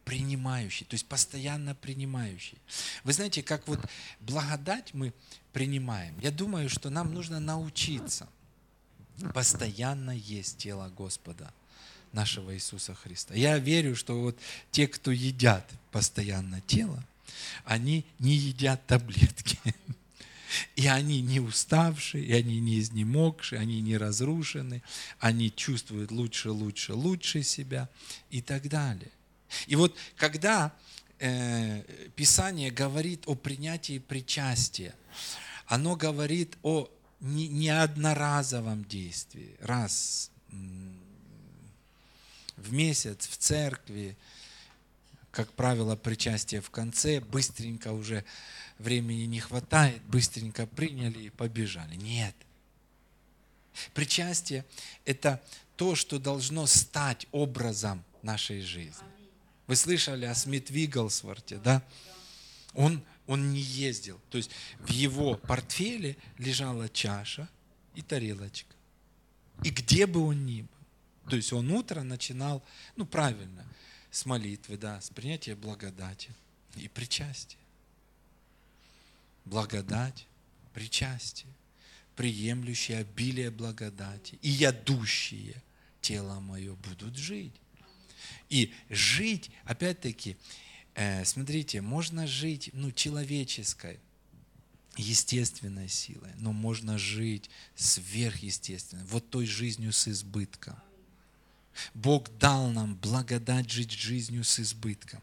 [0.06, 2.58] принимающий, то есть постоянно принимающий.
[3.04, 3.80] Вы знаете, как вот
[4.22, 5.14] благодать мы
[5.52, 6.18] принимаем.
[6.22, 8.30] Я думаю, что нам нужно научиться
[9.34, 11.52] постоянно есть тело Господа
[12.12, 13.34] нашего Иисуса Христа.
[13.34, 14.38] Я верю, что вот
[14.72, 17.04] те, кто едят постоянно тело,
[17.66, 19.60] они не едят таблетки.
[20.76, 24.82] И они не уставшие, и они не изнемогшие, они не разрушены,
[25.20, 27.90] они чувствуют лучше, лучше, лучше себя
[28.30, 29.12] и так далее.
[29.68, 30.74] И вот когда
[31.20, 31.84] э,
[32.16, 34.94] Писание говорит о принятии причастия,
[35.66, 36.90] оно говорит о
[37.20, 37.70] не, не
[38.88, 40.32] действии, раз
[42.56, 44.18] в месяц в церкви,
[45.32, 48.24] как правило, причастие в конце, быстренько уже
[48.80, 51.96] времени не хватает, быстренько приняли и побежали.
[51.96, 52.36] Нет.
[53.94, 54.66] Причастие–
[55.06, 55.42] это
[55.76, 59.08] то, что должно стать образом нашей жизни.
[59.68, 61.84] Вы слышали о Смит Вигглсворте, да?
[62.74, 64.20] Он, он не ездил.
[64.30, 67.48] То есть в его портфеле лежала чаша
[67.96, 68.74] и тарелочка.
[69.64, 71.30] И где бы он ни был.
[71.30, 72.64] То есть он утро начинал,
[72.96, 73.66] ну правильно,
[74.12, 76.30] с молитвы, да, с принятия благодати
[76.76, 77.58] и причастия.
[79.48, 80.28] Благодать,
[80.74, 81.52] причастие,
[82.16, 85.64] приемлющие обилие благодати и ядущие
[86.02, 87.54] тело мое будут жить.
[88.50, 90.38] И жить, опять-таки,
[90.96, 94.00] э, смотрите, можно жить ну, человеческой,
[94.98, 100.76] естественной силой, но можно жить сверхъестественной, вот той жизнью с избытком.
[101.94, 105.22] Бог дал нам благодать жить жизнью с избытком.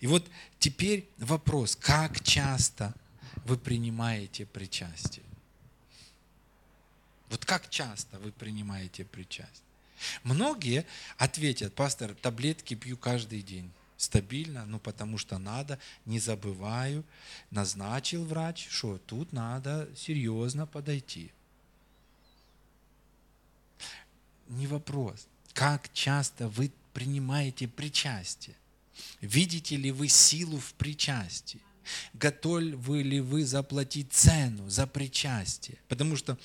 [0.00, 2.94] И вот теперь вопрос, как часто
[3.44, 5.24] вы принимаете причастие?
[7.28, 9.64] Вот как часто вы принимаете причастие?
[10.22, 10.84] Многие
[11.16, 17.04] ответят, пастор, таблетки пью каждый день стабильно, ну потому что надо, не забываю,
[17.50, 21.30] назначил врач, что тут надо серьезно подойти.
[24.48, 28.56] Не вопрос, как часто вы принимаете причастие?
[29.20, 31.60] Видите ли вы силу в причастии?
[32.14, 35.78] Готовы ли вы заплатить цену за причастие?
[35.88, 36.38] Потому что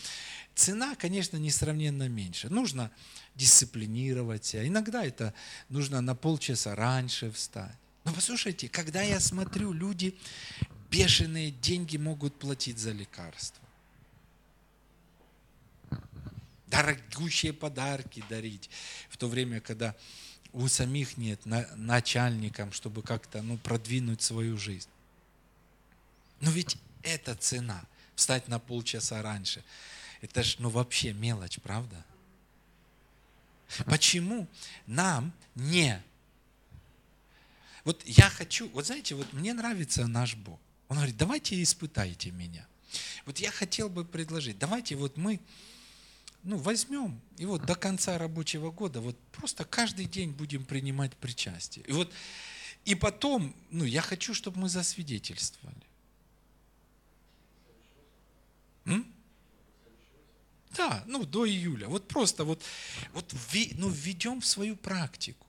[0.55, 2.49] цена, конечно, несравненно меньше.
[2.49, 2.91] Нужно
[3.35, 4.67] дисциплинировать себя.
[4.67, 5.33] Иногда это
[5.69, 7.75] нужно на полчаса раньше встать.
[8.03, 10.17] Но послушайте, когда я смотрю, люди
[10.89, 13.63] бешеные деньги могут платить за лекарства.
[16.67, 18.69] Дорогущие подарки дарить,
[19.09, 19.95] в то время, когда
[20.53, 24.89] у самих нет начальникам, чтобы как-то ну, продвинуть свою жизнь.
[26.39, 27.83] Но ведь это цена,
[28.15, 29.63] встать на полчаса раньше.
[30.21, 32.03] Это ж ну вообще мелочь, правда?
[33.85, 34.47] Почему
[34.85, 36.01] нам не...
[37.83, 40.59] Вот я хочу, вот знаете, вот мне нравится наш Бог.
[40.89, 42.65] Он говорит, давайте испытайте меня.
[43.25, 45.39] Вот я хотел бы предложить, давайте вот мы
[46.43, 51.85] ну, возьмем и вот до конца рабочего года вот просто каждый день будем принимать причастие.
[51.85, 52.11] И вот
[52.85, 55.75] и потом, ну, я хочу, чтобы мы засвидетельствовали.
[58.88, 59.05] М?
[60.75, 61.88] Да, ну до июля.
[61.88, 62.63] Вот просто вот,
[63.13, 63.33] вот
[63.75, 65.45] ну, введем в свою практику.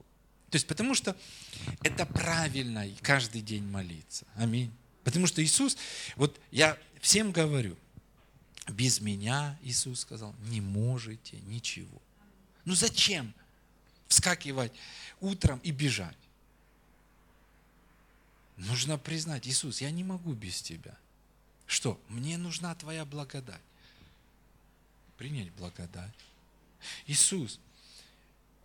[0.50, 1.16] То есть потому что
[1.82, 4.26] это правильно каждый день молиться.
[4.34, 4.72] Аминь.
[5.04, 5.76] Потому что Иисус,
[6.16, 7.76] вот я всем говорю,
[8.68, 12.00] без меня, Иисус сказал, не можете ничего.
[12.64, 13.34] Ну зачем
[14.08, 14.72] вскакивать
[15.20, 16.16] утром и бежать?
[18.56, 20.96] Нужно признать, Иисус, я не могу без Тебя.
[21.68, 22.00] Что?
[22.08, 23.60] Мне нужна Твоя благодать
[25.18, 26.14] принять благодать.
[27.06, 27.58] Иисус,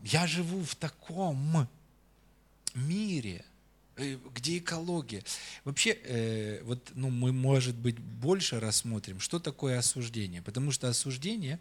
[0.01, 1.67] я живу в таком
[2.75, 3.43] мире,
[3.97, 5.23] э, где экология.
[5.65, 10.41] Вообще, э, вот, ну, мы, может быть, больше рассмотрим, что такое осуждение.
[10.41, 11.59] Потому что осуждение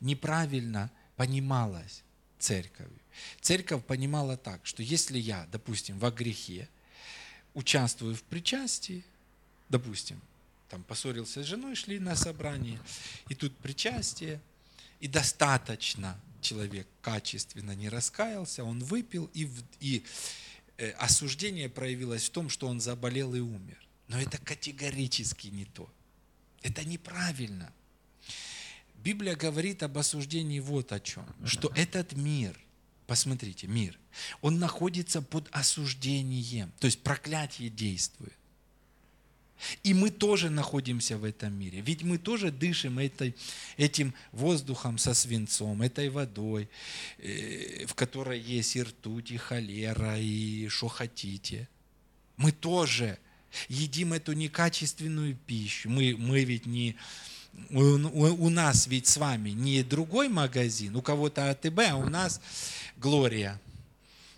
[0.00, 2.02] неправильно понималось
[2.38, 3.00] церковью.
[3.40, 6.68] Церковь понимала так, что если я, допустим, во грехе,
[7.54, 9.02] участвую в причастии,
[9.70, 10.20] допустим,
[10.76, 12.78] там поссорился с женой, шли на собрание,
[13.30, 14.42] и тут причастие,
[15.00, 19.50] и достаточно человек качественно не раскаялся, он выпил, и,
[19.80, 20.04] и
[20.76, 23.78] э, осуждение проявилось в том, что он заболел и умер.
[24.08, 25.90] Но это категорически не то.
[26.60, 27.72] Это неправильно.
[28.96, 32.60] Библия говорит об осуждении вот о чем, что этот мир,
[33.06, 33.98] посмотрите, мир,
[34.42, 38.36] он находится под осуждением, то есть проклятие действует.
[39.82, 41.80] И мы тоже находимся в этом мире.
[41.80, 43.34] Ведь мы тоже дышим этой,
[43.76, 46.68] этим воздухом со свинцом, этой водой,
[47.18, 51.68] э, в которой есть и ртуть, и холера, и что хотите.
[52.36, 53.18] Мы тоже
[53.68, 55.88] едим эту некачественную пищу.
[55.88, 56.96] Мы, мы ведь не...
[57.70, 62.40] У, у нас ведь с вами не другой магазин, у кого-то АТБ, а у нас
[62.98, 63.58] Глория.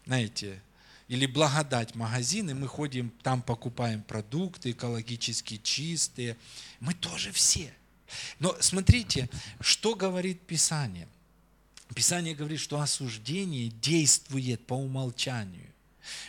[0.07, 0.63] Знаете,
[1.09, 6.37] или благодать магазины, мы ходим, там покупаем продукты экологически чистые.
[6.81, 7.73] Мы тоже все.
[8.39, 9.29] Но смотрите,
[9.61, 11.09] что говорит Писание.
[11.95, 15.67] Писание говорит, что осуждение действует по умолчанию.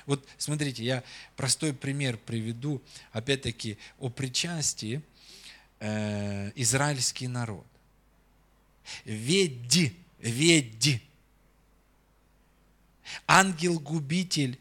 [0.06, 1.04] Вот смотрите, я
[1.36, 5.02] простой пример приведу, опять-таки, о причастии
[5.80, 7.66] э, израильский народ.
[9.04, 11.02] Ведь, ведь,
[13.28, 14.58] ангел-губитель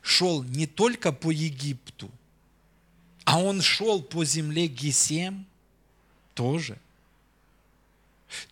[0.00, 2.10] шел не только по Египту,
[3.24, 5.46] а он шел по земле Гесем
[6.34, 6.78] тоже.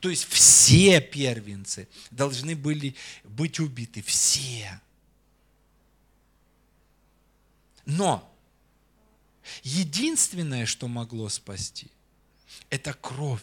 [0.01, 4.81] То есть все первенцы должны были быть убиты, все.
[7.87, 8.31] Но
[9.63, 11.91] единственное, что могло спасти,
[12.69, 13.43] это кровь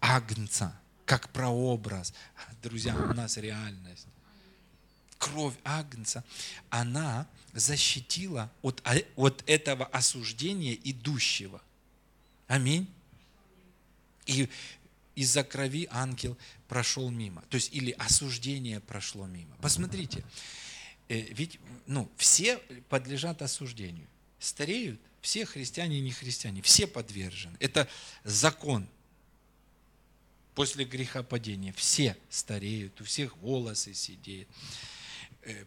[0.00, 2.12] Агнца, как прообраз.
[2.62, 4.06] Друзья, у нас реальность
[5.22, 6.24] кровь Агнца,
[6.68, 11.62] она защитила от, а, от этого осуждения идущего.
[12.48, 12.88] Аминь.
[14.26, 14.48] И
[15.14, 17.42] из-за крови ангел прошел мимо.
[17.50, 19.54] То есть, или осуждение прошло мимо.
[19.60, 20.24] Посмотрите,
[21.08, 22.58] э, ведь ну, все
[22.88, 24.08] подлежат осуждению.
[24.40, 27.56] Стареют все христиане и не христиане, все подвержены.
[27.60, 27.88] Это
[28.24, 28.88] закон
[30.56, 31.72] после грехопадения.
[31.74, 34.48] Все стареют, у всех волосы сидеют,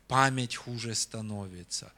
[0.07, 1.91] память хуже становится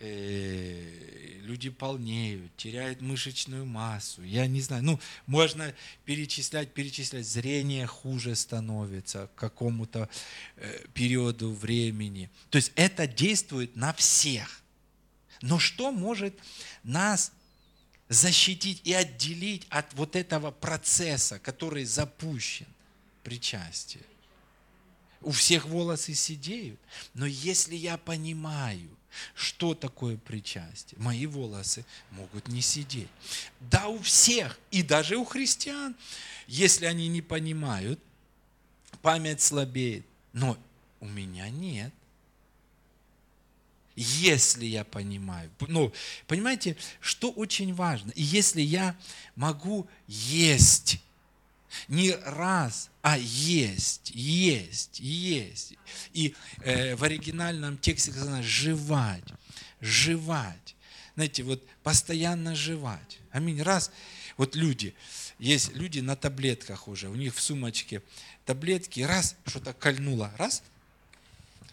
[0.00, 4.22] Э, люди полнеют, теряют мышечную массу.
[4.22, 5.72] Я не знаю, ну, можно
[6.04, 10.08] перечислять, перечислять, зрение хуже становится к какому-то
[10.56, 12.28] э, периоду времени.
[12.50, 14.62] То есть это действует на всех.
[15.40, 16.34] Но что может
[16.82, 17.30] нас
[18.08, 22.66] защитить и отделить от вот этого процесса, который запущен,
[23.22, 24.02] причастие?
[25.24, 26.78] У всех волосы сидеют.
[27.14, 28.88] Но если я понимаю–
[29.34, 31.00] что такое причастие?
[31.00, 33.08] Мои волосы могут не сидеть.
[33.60, 35.94] Да, у всех, и даже у христиан,
[36.46, 38.00] если они не понимают,
[39.02, 40.04] память слабеет.
[40.32, 40.58] Но
[41.00, 41.92] у меня нет.
[43.96, 45.50] Если я понимаю.
[45.68, 45.92] Ну,
[46.26, 48.10] понимаете, что очень важно?
[48.10, 48.96] И если я
[49.36, 51.00] могу есть
[51.88, 55.74] не раз, а есть, есть, есть.
[56.12, 59.24] И э, в оригинальном тексте сказано «жевать»,
[59.80, 60.76] «жевать».
[61.14, 63.18] Знаете, вот постоянно жевать.
[63.30, 63.62] Аминь.
[63.62, 63.90] Раз,
[64.36, 64.94] вот люди,
[65.38, 68.02] есть люди на таблетках уже, у них в сумочке
[68.44, 70.62] таблетки, раз что-то кольнуло, раз,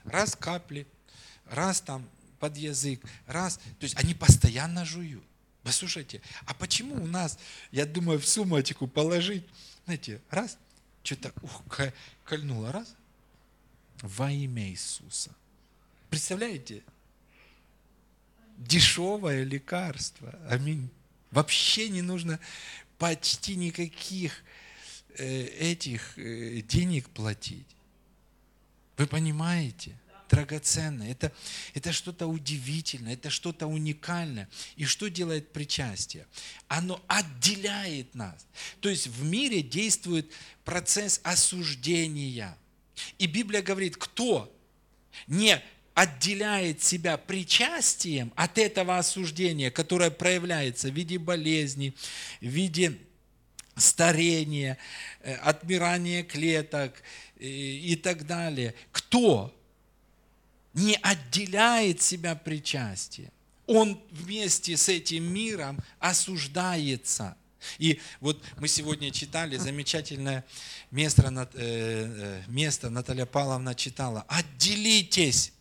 [0.04, 0.86] раз капли,
[1.46, 2.08] раз там
[2.40, 3.58] под язык, раз.
[3.80, 5.24] То есть они постоянно жуют.
[5.64, 7.38] Послушайте, а почему у нас,
[7.72, 9.46] я думаю, в сумочку положить
[9.92, 10.58] знаете, раз,
[11.04, 11.64] что-то ух,
[12.24, 12.96] кольнуло, раз,
[14.02, 15.36] во имя Иисуса.
[16.10, 16.82] Представляете?
[18.58, 20.30] Дешевое лекарство.
[20.50, 20.90] Аминь.
[21.32, 22.40] Вообще не нужно
[23.00, 24.44] почти никаких
[25.18, 27.68] э, этих э, денег платить.
[28.96, 30.00] Вы понимаете?
[30.32, 31.32] Драгоценное, это,
[31.74, 34.48] это что-то удивительное, это что-то уникальное.
[34.78, 36.26] И что делает причастие?
[36.70, 38.48] Оно отделяет нас.
[38.80, 40.32] То есть в мире действует
[40.64, 42.58] процесс осуждения.
[43.20, 44.50] И Библия говорит, кто
[45.28, 45.62] не
[45.94, 51.94] отделяет себя причастием от этого осуждения, которое проявляется в виде болезни,
[52.40, 52.98] в виде
[53.76, 54.78] старения,
[55.20, 57.04] э, отмирания клеток
[57.38, 58.74] э, и так далее.
[58.94, 59.54] Кто
[60.74, 63.32] не отделяет себя причастие.
[63.68, 67.38] Он вместе с этим миром осуждается.
[67.78, 70.44] И вот мы сегодня читали замечательное
[70.90, 74.26] место, э, э, место Наталья Павловна читала.
[74.28, 75.54] Отделитесь,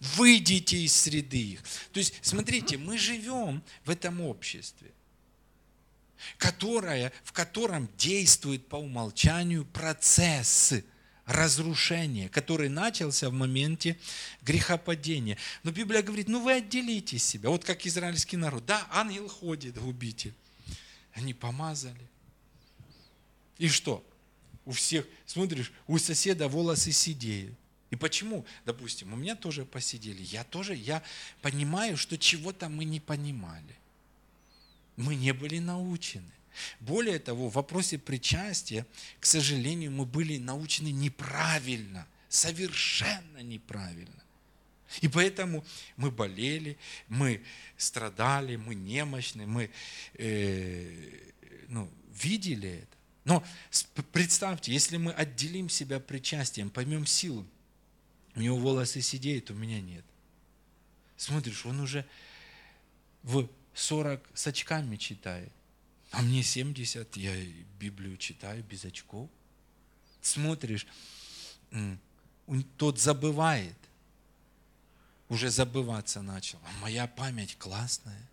[0.00, 1.62] выйдите из среды их.
[1.92, 4.90] То есть, смотрите, мы живем в этом обществе,
[6.38, 10.74] которое, в котором действует по умолчанию процесс
[11.28, 13.98] разрушения, который начался в моменте
[14.42, 15.36] грехопадения.
[15.62, 17.50] Но Библия говорит, ну вы отделите себя.
[17.50, 18.64] Вот как израильский народ.
[18.64, 20.32] Да, ангел ходит, губитель.
[21.12, 22.00] Они помазали.
[23.58, 24.04] И что?
[24.64, 27.54] У всех, смотришь, у соседа волосы сидеют.
[27.90, 28.46] И почему?
[28.64, 30.22] Допустим, у меня тоже посидели.
[30.22, 31.02] Я тоже, я
[31.42, 33.76] понимаю, что чего-то мы не понимали.
[34.96, 36.30] Мы не были научены.
[36.80, 38.86] Более того, в вопросе причастия,
[39.20, 44.22] к сожалению, мы были научены неправильно, совершенно неправильно.
[45.00, 45.64] И поэтому
[45.96, 46.78] мы болели,
[47.08, 47.42] мы
[47.76, 49.70] страдали, мы немощны, мы
[50.14, 51.20] э,
[51.68, 51.90] ну,
[52.22, 52.96] видели это.
[53.24, 53.44] Но
[54.12, 57.46] представьте, если мы отделим себя причастием, поймем силу,
[58.34, 60.04] у него волосы сидеют, у меня нет.
[61.16, 62.06] Смотришь, он уже
[63.22, 65.52] в 40 с очками читает.
[66.10, 67.34] А мне 70, я
[67.78, 69.28] Библию читаю без очков.
[70.22, 70.86] Смотришь,
[72.76, 73.76] тот забывает,
[75.28, 76.58] уже забываться начал.
[76.64, 78.28] А моя память классная.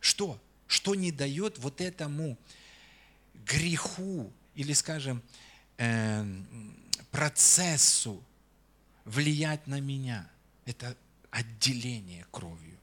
[0.00, 0.40] Что?
[0.66, 2.38] Что не дает вот этому
[3.46, 5.22] греху или, скажем,
[5.76, 6.26] э,
[7.10, 8.22] процессу
[9.04, 10.28] влиять на меня?
[10.64, 10.96] Это
[11.30, 12.78] отделение кровью.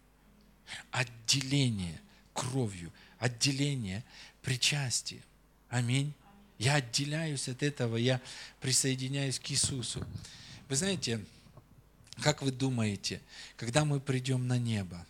[0.91, 1.99] Отделение
[2.33, 4.03] кровью отделение,
[4.41, 5.21] причастие.
[5.69, 6.13] Аминь.
[6.57, 8.19] Я отделяюсь от этого, я
[8.59, 10.05] присоединяюсь к Иисусу.
[10.67, 11.23] Вы знаете,
[12.21, 13.21] как вы думаете,
[13.57, 15.05] когда мы придем на небо,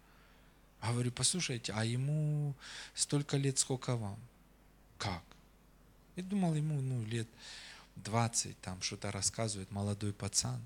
[0.81, 2.55] говорю, послушайте, а ему
[2.95, 4.19] столько лет, сколько вам?
[4.97, 5.23] Как?
[6.15, 7.27] Я думал, ему, ну, лет
[7.97, 10.59] 20, там что-то рассказывает молодой пацан.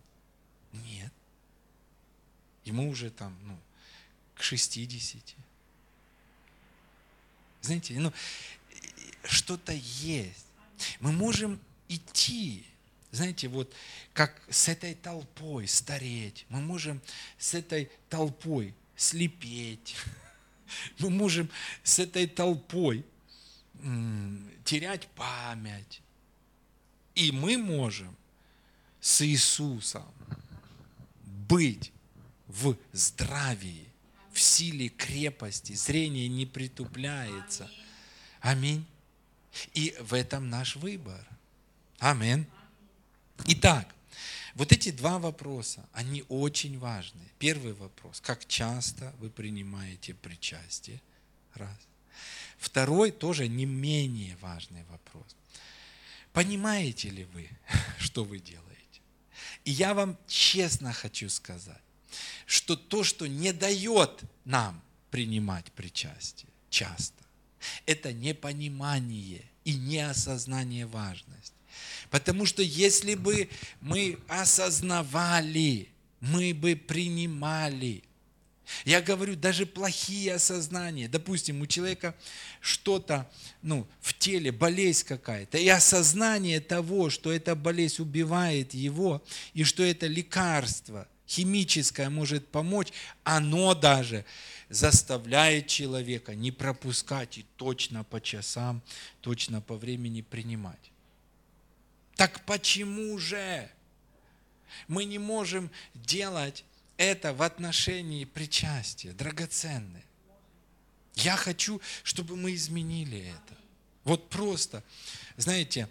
[0.71, 1.11] Нет.
[2.63, 3.57] Ему уже там, ну,
[4.35, 5.35] к 60.
[7.61, 8.13] Знаете, ну,
[9.23, 10.45] что-то есть.
[10.99, 12.65] Мы можем идти,
[13.15, 13.73] знаете, вот
[14.13, 17.01] как с этой толпой стареть, мы можем
[17.37, 19.95] с этой толпой слепеть,
[20.99, 21.49] мы можем
[21.83, 23.05] с этой толпой
[24.63, 26.01] терять память.
[27.13, 28.15] И мы можем
[28.99, 30.11] с Иисусом
[31.47, 31.91] быть
[32.47, 33.87] в здравии,
[34.31, 37.69] в силе крепости, зрение не притупляется.
[38.41, 38.85] Аминь.
[39.73, 41.25] И в этом наш выбор.
[41.99, 42.45] Аминь.
[43.47, 43.93] Итак,
[44.55, 47.21] вот эти два вопроса, они очень важны.
[47.39, 51.01] Первый вопрос, как часто вы принимаете причастие?
[51.53, 51.77] Раз.
[52.57, 55.35] Второй тоже не менее важный вопрос.
[56.31, 57.49] Понимаете ли вы,
[57.99, 59.01] что вы делаете?
[59.65, 61.81] И я вам честно хочу сказать,
[62.45, 64.81] что то, что не дает нам
[65.11, 67.23] принимать причастие часто,
[67.85, 71.54] это непонимание и неосознание важности.
[72.15, 73.49] Потому что если бы
[73.81, 75.89] мы осознавали,
[76.21, 78.05] мы бы принимали.
[78.85, 81.09] Я говорю, даже плохие осознания.
[81.09, 82.15] Допустим, у человека
[82.61, 83.29] что-то
[83.61, 89.21] ну, в теле, болезнь какая-то, и осознание того, что эта болезнь убивает его,
[89.53, 92.93] и что это лекарство химическое может помочь,
[93.25, 94.23] оно даже
[94.69, 98.81] заставляет человека не пропускать и точно по часам,
[99.19, 100.93] точно по времени принимать.
[102.15, 103.69] Так почему же
[104.87, 106.63] мы не можем делать
[106.97, 110.03] это в отношении причастия, драгоценное?
[111.15, 113.57] Я хочу, чтобы мы изменили это.
[114.03, 114.83] Вот просто,
[115.37, 115.87] знаете,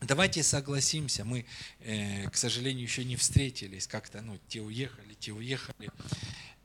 [0.00, 1.44] давайте согласимся, мы,
[1.80, 5.90] э, к сожалению, еще не встретились, как-то, ну, те уехали, те уехали,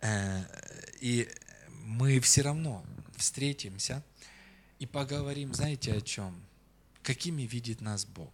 [0.02, 0.44] э,
[1.00, 1.30] и
[1.84, 4.04] мы все равно встретимся
[4.80, 6.40] и поговорим, знаете, о чем?
[7.04, 8.32] Какими видит нас Бог?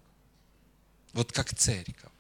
[1.18, 2.12] Вот как церковь.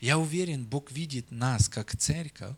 [0.00, 2.56] Я уверен, Бог видит нас как церковь,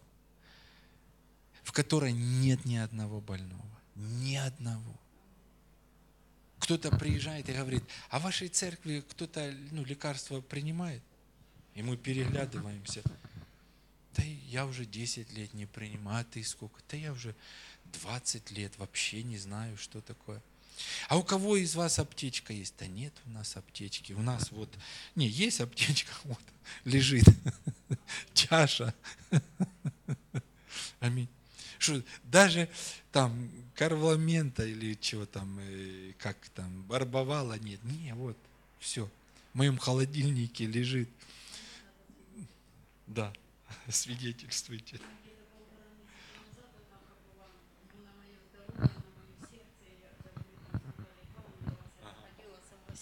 [1.63, 3.79] в которой нет ни одного больного.
[3.95, 4.99] Ни одного.
[6.61, 11.03] Кто-то приезжает и говорит, а в вашей церкви кто-то ну, лекарства принимает?
[11.75, 13.03] И мы переглядываемся.
[14.15, 16.81] Да я уже 10 лет не принимаю, а ты сколько?
[16.91, 17.37] Да я уже
[18.01, 20.41] 20 лет вообще не знаю, что такое.
[21.09, 22.75] А у кого из вас аптечка есть?
[22.79, 24.13] Да нет у нас аптечки.
[24.13, 24.73] У нас вот,
[25.15, 26.41] не, есть аптечка, вот,
[26.85, 27.25] лежит
[28.35, 28.95] чаша.
[31.01, 31.29] Аминь.
[31.79, 32.69] Что, даже
[33.13, 37.83] там карвламента или чего там, э, как там, барбовала нет.
[37.85, 38.37] Не, вот,
[38.79, 39.11] все.
[39.53, 41.09] В моем холодильнике лежит.
[43.07, 43.33] Да,
[43.89, 44.99] свидетельствуйте.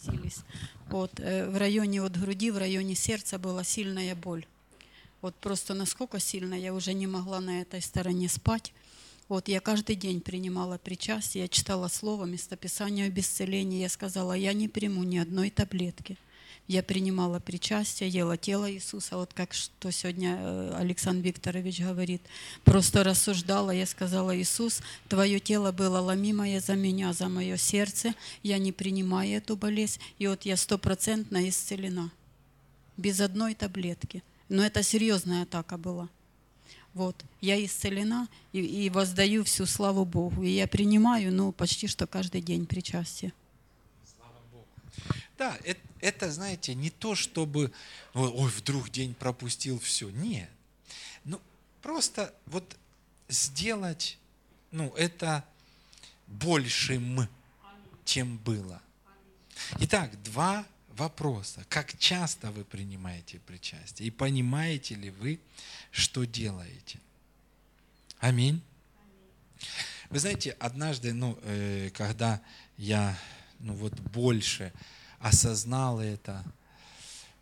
[0.05, 0.45] Согласились.
[0.89, 4.47] Вот, э, в районе вот груди, в районе сердца была сильная боль.
[5.23, 8.73] Вот просто насколько сильно я уже не могла на этой стороне спать.
[9.29, 13.81] Вот я каждый день принимала причастие, я читала слово, местописание об исцелении.
[13.81, 16.19] Я сказала, я не приму ни одной таблетки
[16.67, 22.23] я принимала причастие, ела тело Иисуса, вот как что сегодня э, Александр Викторович говорит.
[22.65, 28.59] Просто рассуждала, я сказала, Иисус, Твое тело было ломимое за меня, за мое сердце, я
[28.59, 32.11] не принимаю эту болезнь, и вот я стопроцентно исцелена,
[32.97, 34.23] без одной таблетки.
[34.49, 36.09] Но это серьезная атака была.
[36.95, 40.45] Вот, я исцелена и, и воздаю всю славу Богу.
[40.45, 43.33] И я принимаю, ну, почти что каждый день причастие.
[45.37, 47.73] Да, это, это, знаете, не то, чтобы,
[48.15, 50.11] ой, вдруг день пропустил все.
[50.11, 50.49] Нет.
[51.25, 51.41] Ну,
[51.83, 52.77] просто вот
[53.29, 54.19] сделать,
[54.71, 55.45] ну, это
[56.27, 57.29] большим,
[58.05, 58.81] чем было.
[59.81, 60.65] Итак, два
[60.97, 61.65] вопроса.
[61.69, 64.09] Как часто вы принимаете причастие?
[64.09, 65.41] И понимаете ли вы,
[65.91, 66.99] что делаете?
[68.21, 68.63] Аминь.
[70.11, 72.41] Вы знаете, однажды, ну, э, когда
[72.77, 73.19] я,
[73.59, 74.73] ну, вот больше
[75.25, 76.45] осознал это,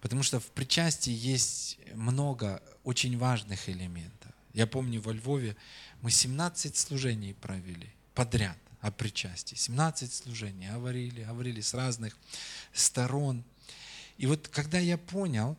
[0.00, 4.30] потому что в причастии есть много очень важных элементов.
[4.52, 5.56] Я помню, во Львове
[6.00, 9.56] мы 17 служений провели подряд о причастии.
[9.56, 12.16] 17 служений говорили, говорили с разных
[12.72, 13.42] сторон.
[14.16, 15.58] И вот когда я понял,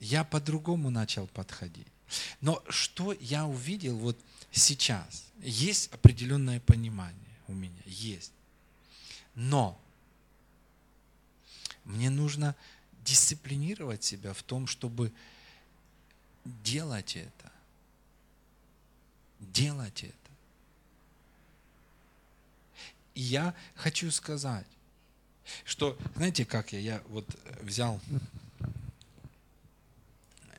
[0.00, 1.86] я по-другому начал подходить.
[2.40, 4.18] Но что я увидел вот
[4.50, 5.26] сейчас?
[5.40, 8.32] Есть определенное понимание у меня, есть.
[9.36, 9.80] Но
[11.86, 12.54] мне нужно
[13.04, 15.12] дисциплинировать себя в том, чтобы
[16.44, 17.52] делать это.
[19.40, 20.12] Делать это.
[23.14, 24.66] И я хочу сказать,
[25.64, 27.24] что, знаете, как я, я вот
[27.62, 28.00] взял,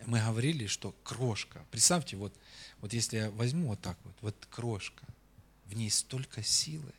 [0.06, 2.34] мы говорили, что крошка, представьте, вот,
[2.80, 5.04] вот если я возьму вот так вот, вот крошка,
[5.66, 6.94] в ней столько силы,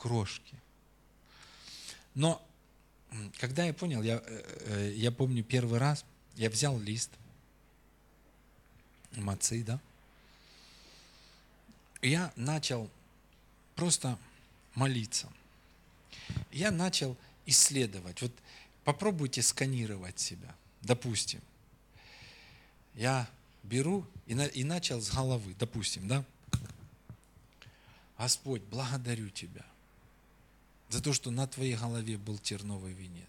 [0.00, 0.56] в крошке.
[2.14, 2.42] Но
[3.38, 7.10] когда я понял, я, э, э, я помню первый раз, я взял лист
[9.12, 9.78] мацы, да,
[12.00, 12.88] я начал
[13.74, 14.18] просто
[14.74, 15.28] молиться.
[16.50, 18.22] Я начал исследовать.
[18.22, 18.32] Вот
[18.84, 20.54] попробуйте сканировать себя.
[20.80, 21.42] Допустим,
[22.94, 23.28] я
[23.64, 26.24] беру и, на, и начал с головы, допустим, да?
[28.16, 29.64] Господь, благодарю Тебя
[30.90, 33.28] за то, что на твоей голове был терновый венец.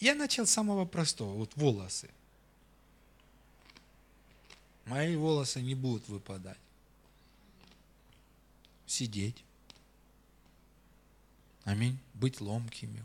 [0.00, 2.10] Я начал с самого простого, вот волосы.
[4.86, 6.58] Мои волосы не будут выпадать.
[8.86, 9.44] Сидеть.
[11.64, 11.98] Аминь.
[12.14, 13.04] Быть ломкими.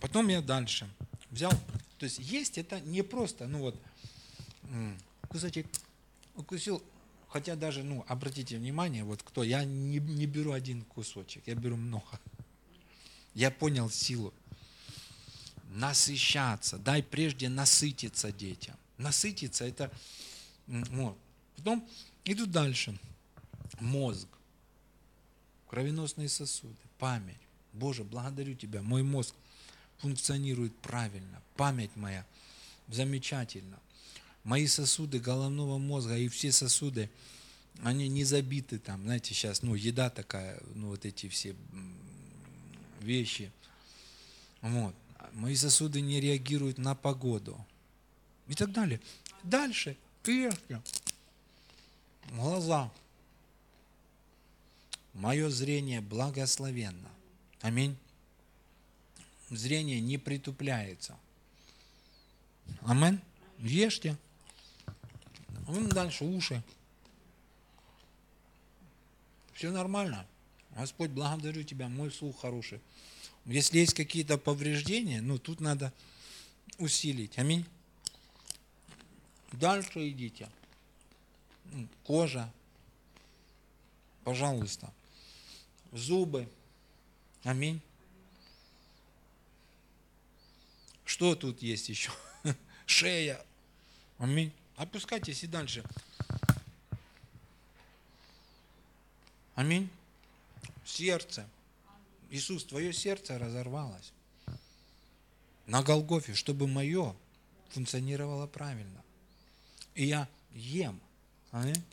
[0.00, 0.88] Потом я дальше
[1.30, 1.52] взял.
[1.98, 3.76] То есть есть это не просто, ну вот,
[5.28, 5.66] кусочек
[6.34, 6.82] укусил,
[7.30, 11.76] хотя даже, ну, обратите внимание, вот кто, я не, не беру один кусочек, я беру
[11.76, 12.20] много.
[13.34, 14.34] Я понял силу.
[15.70, 18.74] Насыщаться, дай прежде насытиться детям.
[18.98, 19.90] Насытиться это,
[20.66, 21.16] вот.
[21.56, 21.88] Потом
[22.24, 22.98] иду дальше.
[23.78, 24.26] Мозг
[25.68, 27.38] кровеносные сосуды, память.
[27.72, 29.34] Боже, благодарю Тебя, мой мозг
[29.98, 32.26] функционирует правильно, память моя
[32.88, 33.78] замечательно.
[34.44, 37.10] Мои сосуды головного мозга и все сосуды,
[37.82, 41.54] они не забиты там, знаете, сейчас, ну, еда такая, ну, вот эти все
[43.00, 43.52] вещи.
[44.60, 44.94] Вот.
[45.32, 47.64] Мои сосуды не реагируют на погоду.
[48.48, 49.00] И так далее.
[49.42, 49.96] Дальше.
[50.22, 50.80] Клетки.
[52.32, 52.90] Глаза.
[55.14, 57.08] Мое зрение благословенно.
[57.60, 57.96] Аминь.
[59.50, 61.16] Зрение не притупляется.
[62.82, 63.20] Амин.
[63.58, 64.16] Ешьте.
[65.70, 66.62] Вон дальше уши.
[69.54, 70.26] Все нормально.
[70.76, 72.80] Господь, благодарю Тебя, мой слух хороший.
[73.46, 75.92] Если есть какие-то повреждения, ну тут надо
[76.78, 77.38] усилить.
[77.38, 77.64] Аминь.
[79.52, 80.48] Дальше идите.
[82.04, 82.52] Кожа.
[84.24, 84.92] Пожалуйста
[85.92, 86.48] зубы.
[87.44, 87.80] Аминь.
[91.04, 92.10] Что тут есть еще?
[92.86, 93.44] Шея.
[94.18, 94.52] Аминь.
[94.80, 95.84] Опускайтесь и дальше.
[99.54, 99.90] Аминь.
[100.86, 101.46] Сердце.
[102.30, 104.10] Иисус, твое сердце разорвалось
[105.66, 107.14] на Голгофе, чтобы мое
[107.68, 109.04] функционировало правильно.
[109.94, 110.98] И я ем.
[111.50, 111.84] Аминь.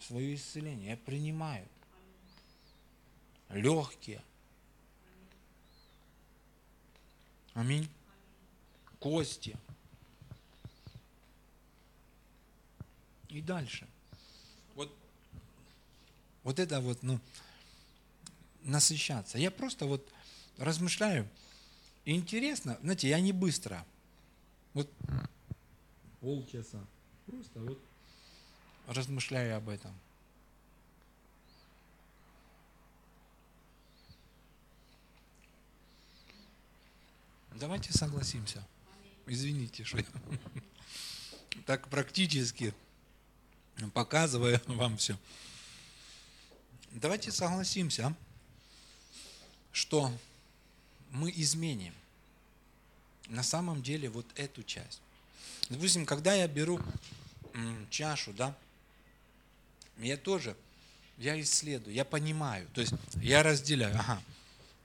[0.00, 0.92] Свое исцеление.
[0.92, 1.68] Я принимаю
[3.50, 4.22] легкие.
[7.52, 7.90] Аминь.
[9.00, 9.54] Кости.
[13.34, 13.88] И дальше.
[14.76, 14.96] Вот,
[16.44, 17.18] вот это вот, ну,
[18.62, 19.38] насыщаться.
[19.38, 20.08] Я просто вот
[20.56, 21.28] размышляю.
[22.04, 23.84] И интересно, знаете, я не быстро.
[24.72, 24.88] Вот
[26.20, 26.78] полчаса.
[27.26, 27.80] Просто вот
[28.86, 29.92] размышляю об этом.
[37.56, 38.64] Давайте согласимся.
[39.26, 40.04] Извините, что я
[41.66, 42.72] так практически
[43.92, 45.18] показываю вам все.
[46.92, 48.14] Давайте согласимся,
[49.72, 50.12] что
[51.10, 51.94] мы изменим
[53.28, 55.00] на самом деле вот эту часть.
[55.68, 56.80] Допустим, когда я беру
[57.90, 58.56] чашу, да,
[59.98, 60.56] я тоже,
[61.18, 64.22] я исследую, я понимаю, то есть я разделяю, ага,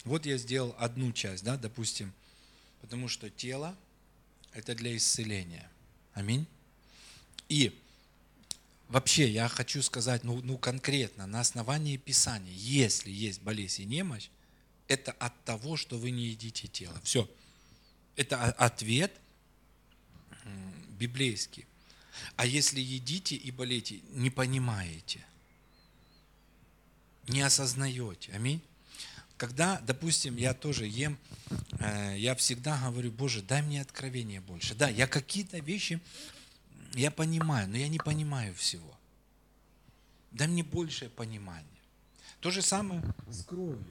[0.05, 2.13] вот я сделал одну часть, да, допустим,
[2.81, 3.75] Потому что тело
[4.53, 5.69] это для исцеления.
[6.13, 6.45] Аминь.
[7.49, 7.77] И
[8.89, 14.29] вообще я хочу сказать, ну, ну конкретно, на основании Писания, если есть болезнь и немощь,
[14.87, 16.99] это от того, что вы не едите тело.
[17.03, 17.29] Все.
[18.15, 19.13] Это ответ
[20.99, 21.65] библейский.
[22.35, 25.25] А если едите и болеете, не понимаете,
[27.27, 28.33] не осознаете.
[28.33, 28.61] Аминь.
[29.37, 31.17] Когда, допустим, я тоже ем,
[31.79, 34.75] э, я всегда говорю, Боже, дай мне откровение больше.
[34.75, 36.01] Да, я какие-то вещи,
[36.93, 38.97] я понимаю, но я не понимаю всего.
[40.31, 41.65] Дай мне большее понимание.
[42.39, 43.83] То же самое с кровью.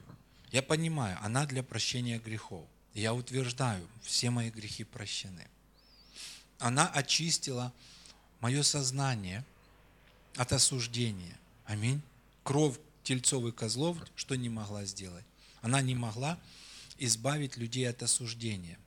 [0.51, 2.65] Я понимаю, она для прощения грехов.
[2.93, 5.47] Я утверждаю, все мои грехи прощены.
[6.57, 7.71] Она очистила
[8.39, 9.45] мое сознание
[10.35, 11.37] от осуждения.
[11.65, 12.01] Аминь.
[12.43, 15.25] Кровь тельцов и козлов что не могла сделать?
[15.61, 16.39] Она не могла
[16.97, 18.77] избавить людей от осуждения.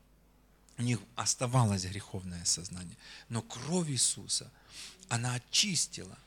[0.83, 2.97] У них оставалось греховное сознание.
[3.29, 4.51] Но кровь Иисуса,
[5.09, 6.19] она очистила.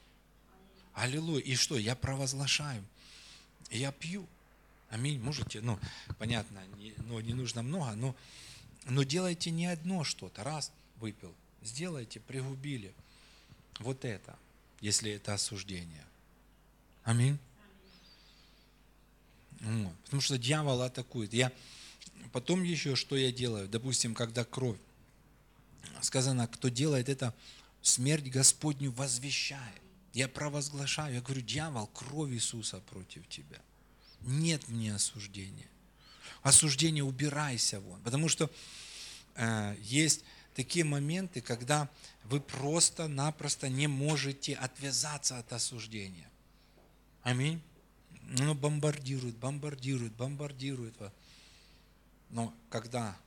[0.93, 1.41] Аллилуйя.
[1.41, 1.77] И что?
[1.77, 2.81] Я провозглашаю.
[3.69, 4.25] Я пью.
[4.89, 5.19] Аминь.
[5.19, 5.77] Можете, ну,
[6.19, 8.15] понятно, не, ну, не нужно много, но,
[8.85, 10.41] но делайте не одно что-то.
[10.45, 12.93] Раз выпил, сделайте, пригубили.
[13.79, 14.37] Вот это,
[14.79, 16.05] если это осуждение.
[17.03, 17.37] Аминь.
[19.59, 19.95] Вот.
[20.05, 21.33] Потому что дьявол атакует.
[21.33, 21.51] Я
[22.31, 23.67] потом еще что я делаю?
[23.67, 24.79] Допустим, когда кровь.
[26.01, 27.33] Сказано, кто делает это,
[27.81, 29.81] смерть Господню возвещает.
[30.13, 33.61] Я провозглашаю, я говорю, дьявол, кровь Иисуса против тебя.
[34.21, 35.67] Нет мне осуждения.
[36.41, 38.01] Осуждение убирайся вон.
[38.01, 38.49] Потому что
[39.35, 40.23] э, есть
[40.55, 41.89] такие моменты, когда
[42.23, 46.29] вы просто-напросто не можете отвязаться от осуждения.
[47.23, 47.61] Аминь.
[48.21, 50.95] Ну, бомбардируют, бомбардируют, бомбардируют.
[52.35, 53.17] Но когда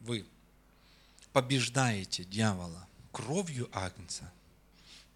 [0.00, 0.26] вы
[1.32, 4.30] побеждаете дьявола кровью Агнца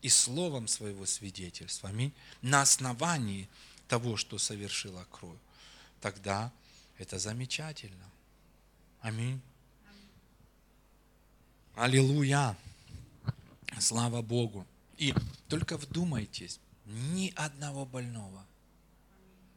[0.00, 3.50] и словом своего свидетельства, аминь, на основании
[3.88, 5.36] того, что совершила кровь,
[6.00, 6.50] тогда
[6.96, 8.10] это замечательно.
[9.02, 9.38] Аминь.
[11.74, 12.56] Аллилуйя.
[13.78, 14.66] Слава Богу.
[14.96, 15.14] И
[15.48, 18.46] только вдумайтесь, ни одного больного.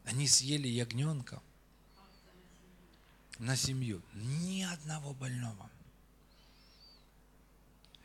[0.04, 1.40] Они съели ягненка
[3.38, 4.02] на семью.
[4.14, 5.70] Ни одного больного.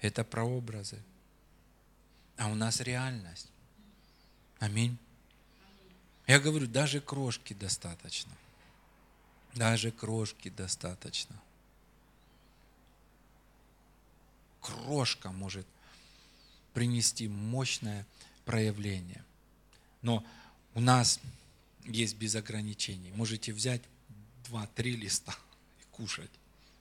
[0.02, 1.02] Это прообразы.
[2.38, 3.50] А у нас реальность.
[4.60, 4.98] Аминь.
[6.28, 8.32] Я говорю, даже крошки достаточно.
[9.54, 11.36] Даже крошки достаточно.
[14.62, 15.68] Крошка может
[16.74, 18.06] принести мощное
[18.46, 19.24] проявление.
[20.02, 20.26] Но
[20.74, 21.20] у нас
[21.84, 23.12] есть без ограничений.
[23.12, 23.82] Можете взять
[24.52, 25.34] два-три листа
[25.80, 26.30] и кушать,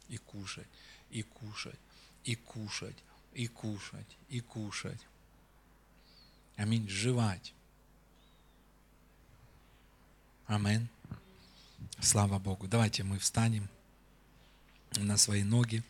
[0.09, 0.66] и кушать,
[1.11, 1.79] и кушать,
[2.25, 2.97] и кушать,
[3.33, 5.01] и кушать, и кушать.
[6.57, 6.89] Аминь.
[6.89, 7.55] Жевать.
[10.47, 10.89] Амин.
[12.01, 12.66] Слава Богу.
[12.66, 13.68] Давайте мы встанем
[14.97, 15.85] на свои ноги.